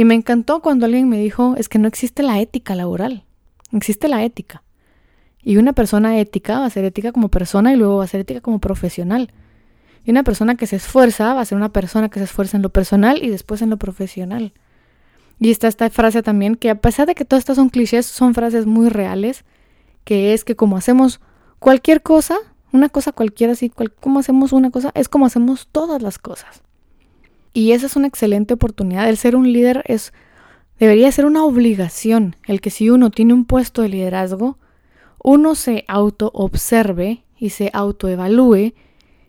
Y 0.00 0.06
me 0.06 0.14
encantó 0.14 0.62
cuando 0.62 0.86
alguien 0.86 1.10
me 1.10 1.18
dijo, 1.18 1.56
es 1.58 1.68
que 1.68 1.78
no 1.78 1.86
existe 1.86 2.22
la 2.22 2.40
ética 2.40 2.74
laboral, 2.74 3.26
existe 3.70 4.08
la 4.08 4.24
ética. 4.24 4.62
Y 5.42 5.58
una 5.58 5.74
persona 5.74 6.18
ética 6.18 6.58
va 6.58 6.64
a 6.64 6.70
ser 6.70 6.86
ética 6.86 7.12
como 7.12 7.28
persona 7.28 7.74
y 7.74 7.76
luego 7.76 7.98
va 7.98 8.04
a 8.04 8.06
ser 8.06 8.22
ética 8.22 8.40
como 8.40 8.60
profesional. 8.60 9.30
Y 10.02 10.10
una 10.10 10.22
persona 10.22 10.54
que 10.54 10.66
se 10.66 10.76
esfuerza 10.76 11.34
va 11.34 11.42
a 11.42 11.44
ser 11.44 11.58
una 11.58 11.68
persona 11.68 12.08
que 12.08 12.18
se 12.18 12.24
esfuerza 12.24 12.56
en 12.56 12.62
lo 12.62 12.70
personal 12.70 13.22
y 13.22 13.28
después 13.28 13.60
en 13.60 13.68
lo 13.68 13.76
profesional. 13.76 14.54
Y 15.38 15.50
está 15.50 15.68
esta 15.68 15.90
frase 15.90 16.22
también, 16.22 16.54
que 16.54 16.70
a 16.70 16.80
pesar 16.80 17.06
de 17.06 17.14
que 17.14 17.26
todas 17.26 17.42
estas 17.42 17.56
son 17.56 17.68
clichés, 17.68 18.06
son 18.06 18.32
frases 18.32 18.64
muy 18.64 18.88
reales, 18.88 19.44
que 20.04 20.32
es 20.32 20.44
que 20.44 20.56
como 20.56 20.78
hacemos 20.78 21.20
cualquier 21.58 22.00
cosa, 22.00 22.38
una 22.72 22.88
cosa 22.88 23.12
cualquiera 23.12 23.52
así, 23.52 23.70
como 24.00 24.20
hacemos 24.20 24.54
una 24.54 24.70
cosa, 24.70 24.92
es 24.94 25.10
como 25.10 25.26
hacemos 25.26 25.68
todas 25.70 26.00
las 26.00 26.18
cosas. 26.18 26.62
Y 27.52 27.72
esa 27.72 27.86
es 27.86 27.96
una 27.96 28.06
excelente 28.06 28.54
oportunidad. 28.54 29.08
El 29.08 29.16
ser 29.16 29.36
un 29.36 29.52
líder 29.52 29.82
es, 29.86 30.12
debería 30.78 31.10
ser 31.12 31.26
una 31.26 31.44
obligación, 31.44 32.36
el 32.46 32.60
que 32.60 32.70
si 32.70 32.90
uno 32.90 33.10
tiene 33.10 33.34
un 33.34 33.44
puesto 33.44 33.82
de 33.82 33.88
liderazgo, 33.88 34.58
uno 35.22 35.54
se 35.54 35.84
auto-observe 35.88 37.24
y 37.38 37.50
se 37.50 37.70
autoevalúe 37.72 38.72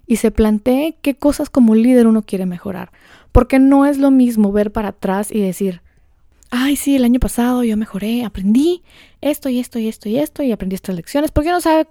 y 0.08 0.18
se 0.18 0.32
plantee 0.32 0.98
qué 1.02 1.16
cosas 1.16 1.50
como 1.50 1.76
líder 1.76 2.08
uno 2.08 2.22
quiere 2.22 2.46
mejorar. 2.46 2.92
Porque 3.32 3.60
no 3.60 3.86
es 3.86 3.98
lo 3.98 4.12
mismo 4.12 4.52
ver 4.52 4.72
para 4.72 4.90
atrás 4.90 5.32
y 5.32 5.42
decir, 5.42 5.82
ay, 6.50 6.76
sí, 6.76 6.96
el 6.96 7.06
año 7.06 7.20
pasado 7.20 7.64
yo 7.64 7.78
mejoré, 7.78 8.26
aprendí 8.26 8.84
esto 9.22 9.50
y 9.50 9.60
esto 9.60 9.80
y 9.80 9.88
esto 9.88 10.10
y 10.10 10.18
esto 10.18 10.44
y 10.44 10.52
aprendí 10.52 10.76
estas 10.76 10.96
lecciones. 10.96 11.32
Porque 11.32 11.50
no 11.50 11.62
sabe, 11.62 11.88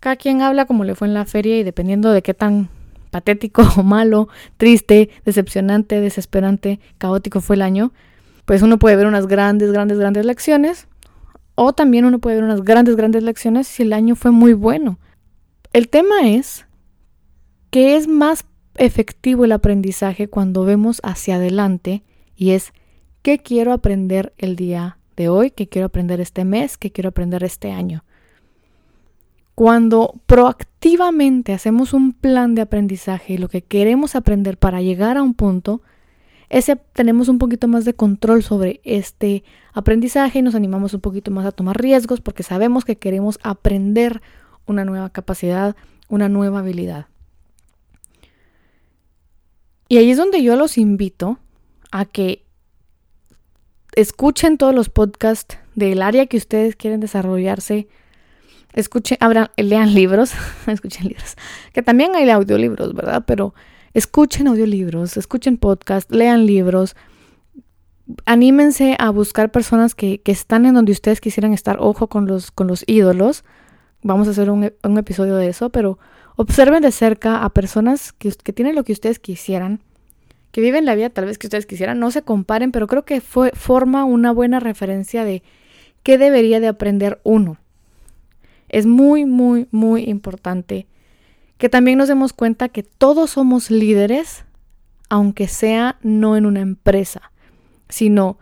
cada 0.00 0.16
quien 0.16 0.42
habla 0.42 0.66
como 0.66 0.84
le 0.84 0.94
fue 0.94 1.08
en 1.08 1.14
la 1.14 1.24
feria 1.24 1.58
y 1.58 1.62
dependiendo 1.62 2.12
de 2.12 2.22
qué 2.22 2.34
tan 2.34 2.68
patético 3.12 3.62
o 3.76 3.82
malo, 3.84 4.28
triste, 4.56 5.10
decepcionante, 5.24 6.00
desesperante, 6.00 6.80
caótico 6.98 7.40
fue 7.40 7.54
el 7.54 7.62
año, 7.62 7.92
pues 8.44 8.62
uno 8.62 8.80
puede 8.80 8.96
ver 8.96 9.06
unas 9.06 9.28
grandes, 9.28 9.70
grandes, 9.70 10.00
grandes 10.00 10.26
lecciones. 10.26 10.88
O 11.54 11.72
también 11.72 12.06
uno 12.06 12.18
puede 12.18 12.36
ver 12.36 12.44
unas 12.44 12.62
grandes, 12.62 12.96
grandes 12.96 13.22
lecciones 13.22 13.68
si 13.68 13.84
el 13.84 13.92
año 13.92 14.16
fue 14.16 14.32
muy 14.32 14.54
bueno. 14.54 14.98
El 15.72 15.88
tema 15.88 16.28
es 16.28 16.66
que 17.70 17.94
es 17.94 18.08
más 18.08 18.46
efectivo 18.74 19.44
el 19.44 19.52
aprendizaje 19.52 20.28
cuando 20.28 20.64
vemos 20.64 21.00
hacia 21.04 21.36
adelante 21.36 22.02
y 22.34 22.50
es 22.50 22.72
¿Qué 23.22 23.38
quiero 23.38 23.72
aprender 23.72 24.32
el 24.36 24.56
día 24.56 24.98
de 25.14 25.28
hoy? 25.28 25.52
¿Qué 25.52 25.68
quiero 25.68 25.86
aprender 25.86 26.20
este 26.20 26.44
mes? 26.44 26.76
¿Qué 26.76 26.90
quiero 26.90 27.10
aprender 27.10 27.44
este 27.44 27.70
año? 27.70 28.04
Cuando 29.54 30.20
proactivamente 30.26 31.52
hacemos 31.52 31.92
un 31.92 32.12
plan 32.12 32.54
de 32.54 32.62
aprendizaje 32.62 33.34
y 33.34 33.38
lo 33.38 33.48
que 33.48 33.62
queremos 33.62 34.14
aprender 34.16 34.56
para 34.56 34.80
llegar 34.80 35.16
a 35.16 35.22
un 35.22 35.34
punto, 35.34 35.82
ese 36.48 36.76
tenemos 36.76 37.28
un 37.28 37.38
poquito 37.38 37.68
más 37.68 37.84
de 37.84 37.94
control 37.94 38.42
sobre 38.42 38.80
este 38.84 39.44
aprendizaje 39.72 40.38
y 40.38 40.42
nos 40.42 40.54
animamos 40.54 40.94
un 40.94 41.00
poquito 41.00 41.30
más 41.30 41.46
a 41.46 41.52
tomar 41.52 41.80
riesgos 41.80 42.20
porque 42.20 42.42
sabemos 42.42 42.84
que 42.84 42.96
queremos 42.96 43.38
aprender 43.42 44.20
una 44.66 44.84
nueva 44.84 45.10
capacidad, 45.10 45.76
una 46.08 46.28
nueva 46.28 46.60
habilidad. 46.60 47.06
Y 49.88 49.98
ahí 49.98 50.10
es 50.10 50.16
donde 50.16 50.42
yo 50.42 50.56
los 50.56 50.78
invito 50.78 51.38
a 51.90 52.04
que 52.06 52.44
escuchen 53.94 54.56
todos 54.56 54.74
los 54.74 54.88
podcasts 54.88 55.58
del 55.74 56.02
área 56.02 56.26
que 56.26 56.36
ustedes 56.36 56.76
quieren 56.76 57.00
desarrollarse. 57.00 57.88
Escuchen, 58.72 59.18
abran, 59.20 59.50
lean 59.56 59.94
libros, 59.94 60.32
escuchen 60.66 61.08
libros, 61.08 61.36
que 61.72 61.82
también 61.82 62.14
hay 62.14 62.28
audiolibros, 62.30 62.94
¿verdad? 62.94 63.24
Pero 63.26 63.54
escuchen 63.94 64.48
audiolibros, 64.48 65.16
escuchen 65.16 65.58
podcasts, 65.58 66.14
lean 66.14 66.46
libros, 66.46 66.96
anímense 68.24 68.96
a 68.98 69.10
buscar 69.10 69.50
personas 69.50 69.94
que, 69.94 70.20
están 70.24 70.66
en 70.66 70.74
donde 70.74 70.92
ustedes 70.92 71.20
quisieran 71.20 71.52
estar, 71.52 71.76
ojo 71.80 72.08
con 72.08 72.26
los, 72.26 72.50
con 72.50 72.66
los 72.66 72.84
ídolos, 72.86 73.44
vamos 74.02 74.28
a 74.28 74.30
hacer 74.32 74.50
un, 74.50 74.72
un 74.82 74.98
episodio 74.98 75.36
de 75.36 75.48
eso, 75.48 75.70
pero 75.70 75.98
observen 76.36 76.82
de 76.82 76.92
cerca 76.92 77.44
a 77.44 77.50
personas 77.50 78.12
que, 78.12 78.32
que 78.32 78.52
tienen 78.52 78.74
lo 78.74 78.84
que 78.84 78.92
ustedes 78.92 79.18
quisieran 79.18 79.80
que 80.52 80.60
viven 80.60 80.84
la 80.84 80.94
vida 80.94 81.10
tal 81.10 81.24
vez 81.24 81.38
que 81.38 81.46
ustedes 81.46 81.66
quisieran, 81.66 81.98
no 81.98 82.10
se 82.10 82.22
comparen, 82.22 82.70
pero 82.70 82.86
creo 82.86 83.04
que 83.04 83.20
fue, 83.20 83.50
forma 83.54 84.04
una 84.04 84.32
buena 84.32 84.60
referencia 84.60 85.24
de 85.24 85.42
qué 86.02 86.18
debería 86.18 86.60
de 86.60 86.68
aprender 86.68 87.20
uno. 87.24 87.56
Es 88.72 88.86
muy, 88.86 89.24
muy, 89.24 89.68
muy 89.70 90.04
importante 90.04 90.88
que 91.58 91.68
también 91.68 91.98
nos 91.98 92.08
demos 92.08 92.32
cuenta 92.32 92.68
que 92.68 92.82
todos 92.82 93.30
somos 93.30 93.70
líderes 93.70 94.44
aunque 95.12 95.46
sea 95.46 95.98
no 96.02 96.38
en 96.38 96.46
una 96.46 96.60
empresa, 96.60 97.32
sino 97.90 98.38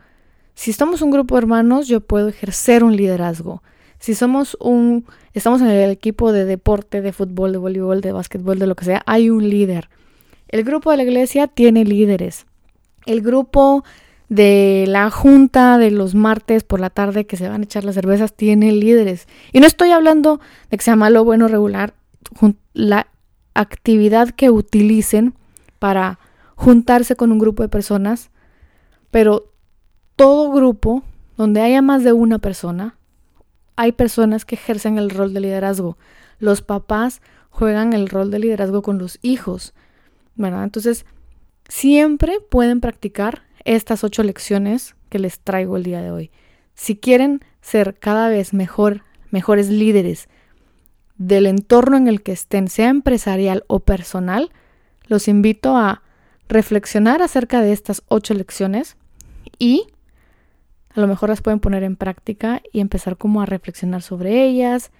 si 0.54 0.70
estamos 0.70 1.02
un 1.02 1.10
grupo 1.10 1.34
de 1.34 1.40
hermanos, 1.40 1.88
yo 1.88 2.00
puedo 2.00 2.28
ejercer 2.28 2.84
un 2.84 2.94
liderazgo. 2.94 3.62
Si 3.98 4.14
somos 4.14 4.56
un, 4.60 5.04
estamos 5.32 5.62
en 5.62 5.66
el 5.66 5.90
equipo 5.90 6.30
de 6.30 6.44
deporte, 6.44 7.00
de 7.00 7.12
fútbol, 7.12 7.50
de 7.50 7.58
voleibol, 7.58 8.00
de 8.00 8.12
básquetbol, 8.12 8.60
de 8.60 8.68
lo 8.68 8.76
que 8.76 8.84
sea, 8.84 9.02
hay 9.06 9.30
un 9.30 9.50
líder. 9.50 9.88
El 10.46 10.62
grupo 10.62 10.92
de 10.92 10.98
la 10.98 11.02
iglesia 11.02 11.48
tiene 11.48 11.84
líderes. 11.84 12.46
El 13.04 13.20
grupo 13.20 13.84
de 14.30 14.84
la 14.86 15.10
junta 15.10 15.76
de 15.76 15.90
los 15.90 16.14
martes 16.14 16.62
por 16.62 16.78
la 16.78 16.88
tarde 16.88 17.26
que 17.26 17.36
se 17.36 17.48
van 17.48 17.60
a 17.60 17.64
echar 17.64 17.84
las 17.84 17.96
cervezas 17.96 18.32
tiene 18.32 18.70
líderes. 18.70 19.26
Y 19.52 19.58
no 19.58 19.66
estoy 19.66 19.90
hablando 19.90 20.40
de 20.70 20.78
que 20.78 20.84
sea 20.84 20.96
malo, 20.96 21.24
bueno, 21.24 21.48
regular. 21.48 21.94
La 22.72 23.08
actividad 23.54 24.30
que 24.30 24.48
utilicen 24.48 25.34
para 25.80 26.20
juntarse 26.54 27.16
con 27.16 27.32
un 27.32 27.40
grupo 27.40 27.64
de 27.64 27.68
personas, 27.68 28.30
pero 29.10 29.52
todo 30.14 30.52
grupo 30.52 31.02
donde 31.36 31.60
haya 31.60 31.82
más 31.82 32.04
de 32.04 32.12
una 32.12 32.38
persona, 32.38 32.96
hay 33.74 33.90
personas 33.90 34.44
que 34.44 34.54
ejercen 34.54 34.96
el 34.96 35.10
rol 35.10 35.34
de 35.34 35.40
liderazgo. 35.40 35.98
Los 36.38 36.62
papás 36.62 37.20
juegan 37.50 37.94
el 37.94 38.08
rol 38.08 38.30
de 38.30 38.38
liderazgo 38.38 38.82
con 38.82 38.98
los 38.98 39.18
hijos, 39.22 39.74
¿verdad? 40.36 40.62
Entonces, 40.62 41.04
siempre 41.68 42.38
pueden 42.48 42.80
practicar 42.80 43.42
estas 43.64 44.04
ocho 44.04 44.22
lecciones 44.22 44.96
que 45.08 45.18
les 45.18 45.40
traigo 45.40 45.76
el 45.76 45.82
día 45.82 46.02
de 46.02 46.10
hoy. 46.10 46.30
Si 46.74 46.96
quieren 46.96 47.40
ser 47.60 47.98
cada 47.98 48.28
vez 48.28 48.54
mejor, 48.54 49.02
mejores 49.30 49.68
líderes 49.68 50.28
del 51.18 51.46
entorno 51.46 51.96
en 51.96 52.08
el 52.08 52.22
que 52.22 52.32
estén, 52.32 52.68
sea 52.68 52.88
empresarial 52.88 53.64
o 53.66 53.80
personal, 53.80 54.50
los 55.06 55.28
invito 55.28 55.76
a 55.76 56.02
reflexionar 56.48 57.22
acerca 57.22 57.60
de 57.60 57.72
estas 57.72 58.02
ocho 58.08 58.34
lecciones 58.34 58.96
y 59.58 59.86
a 60.94 61.00
lo 61.00 61.06
mejor 61.06 61.28
las 61.28 61.42
pueden 61.42 61.60
poner 61.60 61.82
en 61.82 61.96
práctica 61.96 62.62
y 62.72 62.80
empezar 62.80 63.16
como 63.16 63.42
a 63.42 63.46
reflexionar 63.46 64.02
sobre 64.02 64.44
ellas 64.44 64.90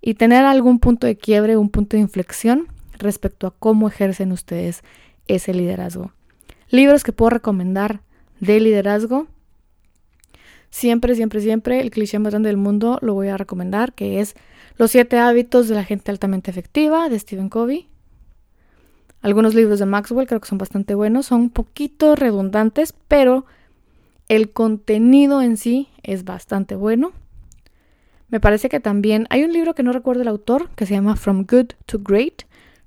y 0.00 0.14
tener 0.14 0.44
algún 0.44 0.80
punto 0.80 1.06
de 1.06 1.16
quiebre, 1.16 1.56
un 1.56 1.68
punto 1.68 1.96
de 1.96 2.00
inflexión 2.00 2.68
respecto 2.98 3.46
a 3.46 3.54
cómo 3.56 3.88
ejercen 3.88 4.32
ustedes 4.32 4.82
ese 5.28 5.54
liderazgo. 5.54 6.12
Libros 6.72 7.04
que 7.04 7.12
puedo 7.12 7.28
recomendar 7.28 8.00
de 8.40 8.58
liderazgo. 8.58 9.26
Siempre, 10.70 11.14
siempre, 11.14 11.42
siempre 11.42 11.82
el 11.82 11.90
cliché 11.90 12.18
más 12.18 12.30
grande 12.30 12.48
del 12.48 12.56
mundo 12.56 12.98
lo 13.02 13.12
voy 13.12 13.28
a 13.28 13.36
recomendar, 13.36 13.92
que 13.92 14.20
es 14.20 14.34
Los 14.78 14.90
siete 14.90 15.18
hábitos 15.18 15.68
de 15.68 15.74
la 15.74 15.84
gente 15.84 16.10
altamente 16.10 16.50
efectiva 16.50 17.10
de 17.10 17.18
Stephen 17.18 17.50
Covey. 17.50 17.90
Algunos 19.20 19.54
libros 19.54 19.80
de 19.80 19.84
Maxwell 19.84 20.26
creo 20.26 20.40
que 20.40 20.48
son 20.48 20.56
bastante 20.56 20.94
buenos, 20.94 21.26
son 21.26 21.42
un 21.42 21.50
poquito 21.50 22.16
redundantes, 22.16 22.94
pero 23.06 23.44
el 24.30 24.50
contenido 24.50 25.42
en 25.42 25.58
sí 25.58 25.90
es 26.02 26.24
bastante 26.24 26.74
bueno. 26.74 27.12
Me 28.30 28.40
parece 28.40 28.70
que 28.70 28.80
también 28.80 29.26
hay 29.28 29.44
un 29.44 29.52
libro 29.52 29.74
que 29.74 29.82
no 29.82 29.92
recuerdo 29.92 30.22
el 30.22 30.28
autor, 30.28 30.70
que 30.70 30.86
se 30.86 30.94
llama 30.94 31.16
From 31.16 31.44
Good 31.46 31.74
to 31.84 31.98
Great. 32.02 32.44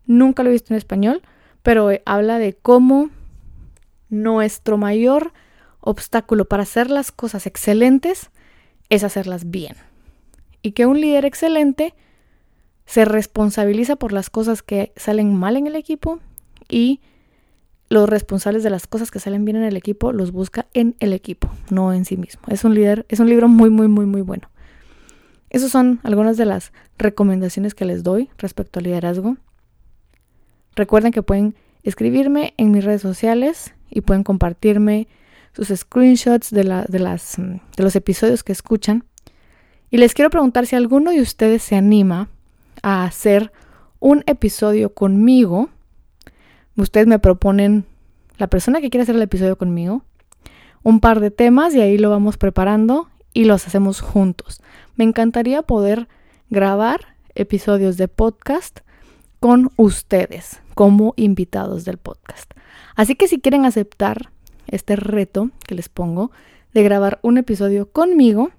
Nunca 0.08 0.41
lo 0.41 0.50
he 0.50 0.54
visto 0.54 0.74
en 0.74 0.80
español, 0.80 1.21
pero 1.62 1.91
habla 2.06 2.39
de 2.39 2.54
cómo 2.54 3.12
nuestro 4.23 4.78
mayor 4.78 5.34
obstáculo 5.80 6.45
para 6.45 6.63
hacer 6.63 6.89
las 6.89 7.12
cosas 7.12 7.45
excelentes 7.45 8.32
es 8.89 9.04
hacerlas 9.04 9.49
bien. 9.51 9.75
Y 10.62 10.71
que 10.71 10.86
un 10.86 10.99
líder 10.99 11.25
excelente 11.25 11.93
se 12.86 13.06
responsabiliza 13.06 13.95
por 13.95 14.13
las 14.13 14.30
cosas 14.30 14.62
que 14.62 14.93
salen 14.95 15.36
mal 15.36 15.58
en 15.58 15.67
el 15.67 15.75
equipo 15.75 16.19
y 16.69 17.01
los 17.89 18.10
responsables 18.10 18.63
de 18.63 18.69
las 18.69 18.88
cosas 18.88 19.12
que 19.12 19.19
salen 19.19 19.45
bien 19.45 19.58
en 19.58 19.63
el 19.63 19.78
equipo 19.78 20.12
los 20.12 20.32
busca 20.32 20.65
en 20.73 20.95
el 20.99 21.13
equipo, 21.13 21.49
no 21.69 21.93
en 21.93 22.06
sí 22.06 22.17
mismo. 22.17 22.41
Es 22.47 22.63
un 22.63 22.73
líder, 22.73 23.06
es 23.10 23.19
un 23.19 23.30
libro 23.30 23.47
muy 23.47 23.69
muy 23.69 23.88
muy 23.88 24.06
muy 24.06 24.21
bueno. 24.21 24.49
Esas 25.49 25.71
son 25.71 25.99
algunas 26.04 26.38
de 26.38 26.45
las 26.45 26.73
recomendaciones 26.97 27.75
que 27.75 27.86
les 27.86 28.04
doy 28.04 28.30
respecto 28.38 28.80
al 28.80 28.86
liderazgo. 28.86 29.38
Recuerden 30.75 31.12
que 31.12 31.21
pueden 31.21 31.56
escribirme 31.84 32.54
en 32.58 32.71
mis 32.71 32.84
redes 32.84 33.01
sociales 33.01 33.73
y 33.95 34.01
pueden 34.01 34.23
compartirme 34.23 35.08
sus 35.53 35.69
screenshots 35.69 36.51
de, 36.51 36.86
de, 36.88 36.99
las, 36.99 37.39
mm, 37.39 37.55
de 37.77 37.84
los 37.84 37.95
episodios 37.95 38.43
que 38.43 38.51
escuchan. 38.51 39.05
Y 39.89 39.97
les 39.97 40.13
quiero 40.13 40.29
preguntar 40.29 40.67
si 40.67 40.75
alguno 40.75 41.12
de 41.12 41.21
ustedes 41.21 41.63
se 41.63 41.75
anima 41.75 42.27
a 42.84 43.05
hacer 43.05 43.51
un 43.99 44.23
episodio 44.27 44.93
conmigo. 44.93 45.69
Ustedes 46.75 47.08
me 47.08 47.19
proponen 47.19 47.86
la 48.38 48.47
persona 48.47 48.81
que 48.81 48.89
quiere 48.89 49.03
hacer 49.03 49.15
el 49.15 49.21
episodio 49.21 49.58
conmigo, 49.58 50.03
un 50.84 50.99
par 50.99 51.21
de 51.21 51.31
temas 51.31 51.73
y 51.73 51.79
ahí 51.79 51.97
lo 51.97 52.10
vamos 52.10 52.36
preparando 52.38 53.10
y 53.34 53.45
los 53.45 53.65
hacemos 53.65 54.01
juntos. 54.01 54.62
Me 54.97 55.05
encantaría 55.05 55.62
poder 55.62 56.10
grabar 56.49 57.15
episodios 57.34 57.95
de 57.95 58.10
podcast 58.10 58.81
con 59.39 59.71
ustedes 59.77 60.60
como 60.73 61.13
invitados 61.15 61.86
del 61.86 61.97
podcast. 61.97 62.51
Así 62.95 63.15
que 63.15 63.27
si 63.27 63.39
quieren 63.39 63.65
aceptar 63.65 64.31
este 64.67 64.95
reto 64.95 65.51
que 65.67 65.75
les 65.75 65.89
pongo 65.89 66.31
de 66.73 66.84
grabar 66.84 67.19
un 67.21 67.38
episodio 67.38 67.91
conmigo, 67.91 68.51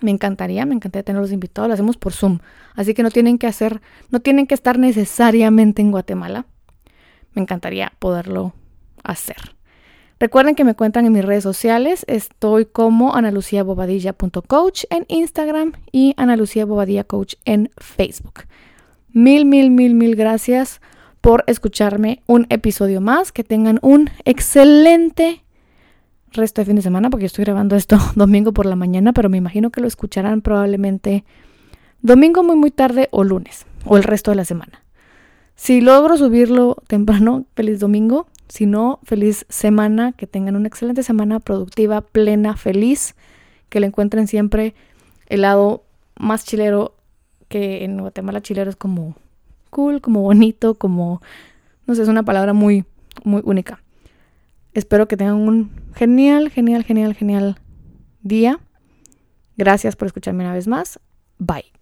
me 0.00 0.10
encantaría, 0.10 0.66
me 0.66 0.74
encantaría 0.74 1.04
tenerlos 1.04 1.32
invitados, 1.32 1.68
lo 1.68 1.74
hacemos 1.74 1.96
por 1.96 2.12
Zoom. 2.12 2.40
Así 2.74 2.94
que 2.94 3.02
no 3.02 3.10
tienen 3.10 3.38
que 3.38 3.46
hacer, 3.46 3.80
no 4.10 4.20
tienen 4.20 4.46
que 4.46 4.54
estar 4.54 4.78
necesariamente 4.78 5.80
en 5.80 5.90
Guatemala. 5.90 6.46
Me 7.34 7.42
encantaría 7.42 7.92
poderlo 7.98 8.52
hacer. 9.04 9.54
Recuerden 10.18 10.54
que 10.54 10.64
me 10.64 10.74
cuentan 10.74 11.06
en 11.06 11.12
mis 11.12 11.24
redes 11.24 11.42
sociales. 11.42 12.04
Estoy 12.06 12.66
como 12.66 13.14
analuciabobadilla.coach 13.14 14.84
en 14.90 15.04
Instagram 15.08 15.72
y 15.90 16.14
Ana 16.16 16.36
Coach 17.06 17.34
en 17.44 17.70
Facebook. 17.76 18.44
Mil, 19.12 19.44
mil, 19.44 19.70
mil, 19.70 19.94
mil 19.94 20.14
gracias 20.14 20.80
por 21.22 21.44
escucharme 21.46 22.20
un 22.26 22.46
episodio 22.50 23.00
más. 23.00 23.32
Que 23.32 23.44
tengan 23.44 23.78
un 23.80 24.10
excelente 24.26 25.42
resto 26.32 26.60
de 26.60 26.66
fin 26.66 26.76
de 26.76 26.82
semana, 26.82 27.08
porque 27.08 27.22
yo 27.22 27.26
estoy 27.28 27.44
grabando 27.44 27.76
esto 27.76 27.96
domingo 28.14 28.52
por 28.52 28.66
la 28.66 28.76
mañana, 28.76 29.14
pero 29.14 29.30
me 29.30 29.38
imagino 29.38 29.70
que 29.70 29.80
lo 29.80 29.86
escucharán 29.86 30.42
probablemente 30.42 31.24
domingo 32.02 32.42
muy 32.42 32.56
muy 32.56 32.70
tarde 32.70 33.08
o 33.12 33.24
lunes, 33.24 33.64
o 33.86 33.96
el 33.96 34.02
resto 34.02 34.30
de 34.30 34.36
la 34.36 34.44
semana. 34.44 34.82
Si 35.54 35.80
logro 35.80 36.16
subirlo 36.16 36.76
temprano, 36.86 37.44
feliz 37.54 37.80
domingo. 37.80 38.26
Si 38.48 38.66
no, 38.66 38.98
feliz 39.04 39.46
semana, 39.48 40.12
que 40.12 40.26
tengan 40.26 40.56
una 40.56 40.68
excelente 40.68 41.02
semana 41.02 41.40
productiva, 41.40 42.02
plena, 42.02 42.56
feliz, 42.56 43.14
que 43.68 43.80
le 43.80 43.86
encuentren 43.86 44.26
siempre 44.26 44.74
el 45.26 45.42
lado 45.42 45.84
más 46.16 46.44
chilero, 46.44 46.94
que 47.48 47.84
en 47.84 47.98
Guatemala 47.98 48.42
chilero 48.42 48.70
es 48.70 48.76
como 48.76 49.14
cool, 49.72 50.00
como 50.00 50.20
bonito, 50.20 50.74
como, 50.74 51.22
no 51.86 51.94
sé, 51.94 52.02
es 52.02 52.08
una 52.08 52.22
palabra 52.22 52.52
muy, 52.52 52.84
muy 53.24 53.42
única. 53.44 53.82
Espero 54.74 55.08
que 55.08 55.16
tengan 55.16 55.36
un 55.36 55.70
genial, 55.94 56.50
genial, 56.50 56.84
genial, 56.84 57.14
genial 57.14 57.56
día. 58.20 58.60
Gracias 59.56 59.96
por 59.96 60.06
escucharme 60.06 60.44
una 60.44 60.54
vez 60.54 60.68
más. 60.68 61.00
Bye. 61.38 61.81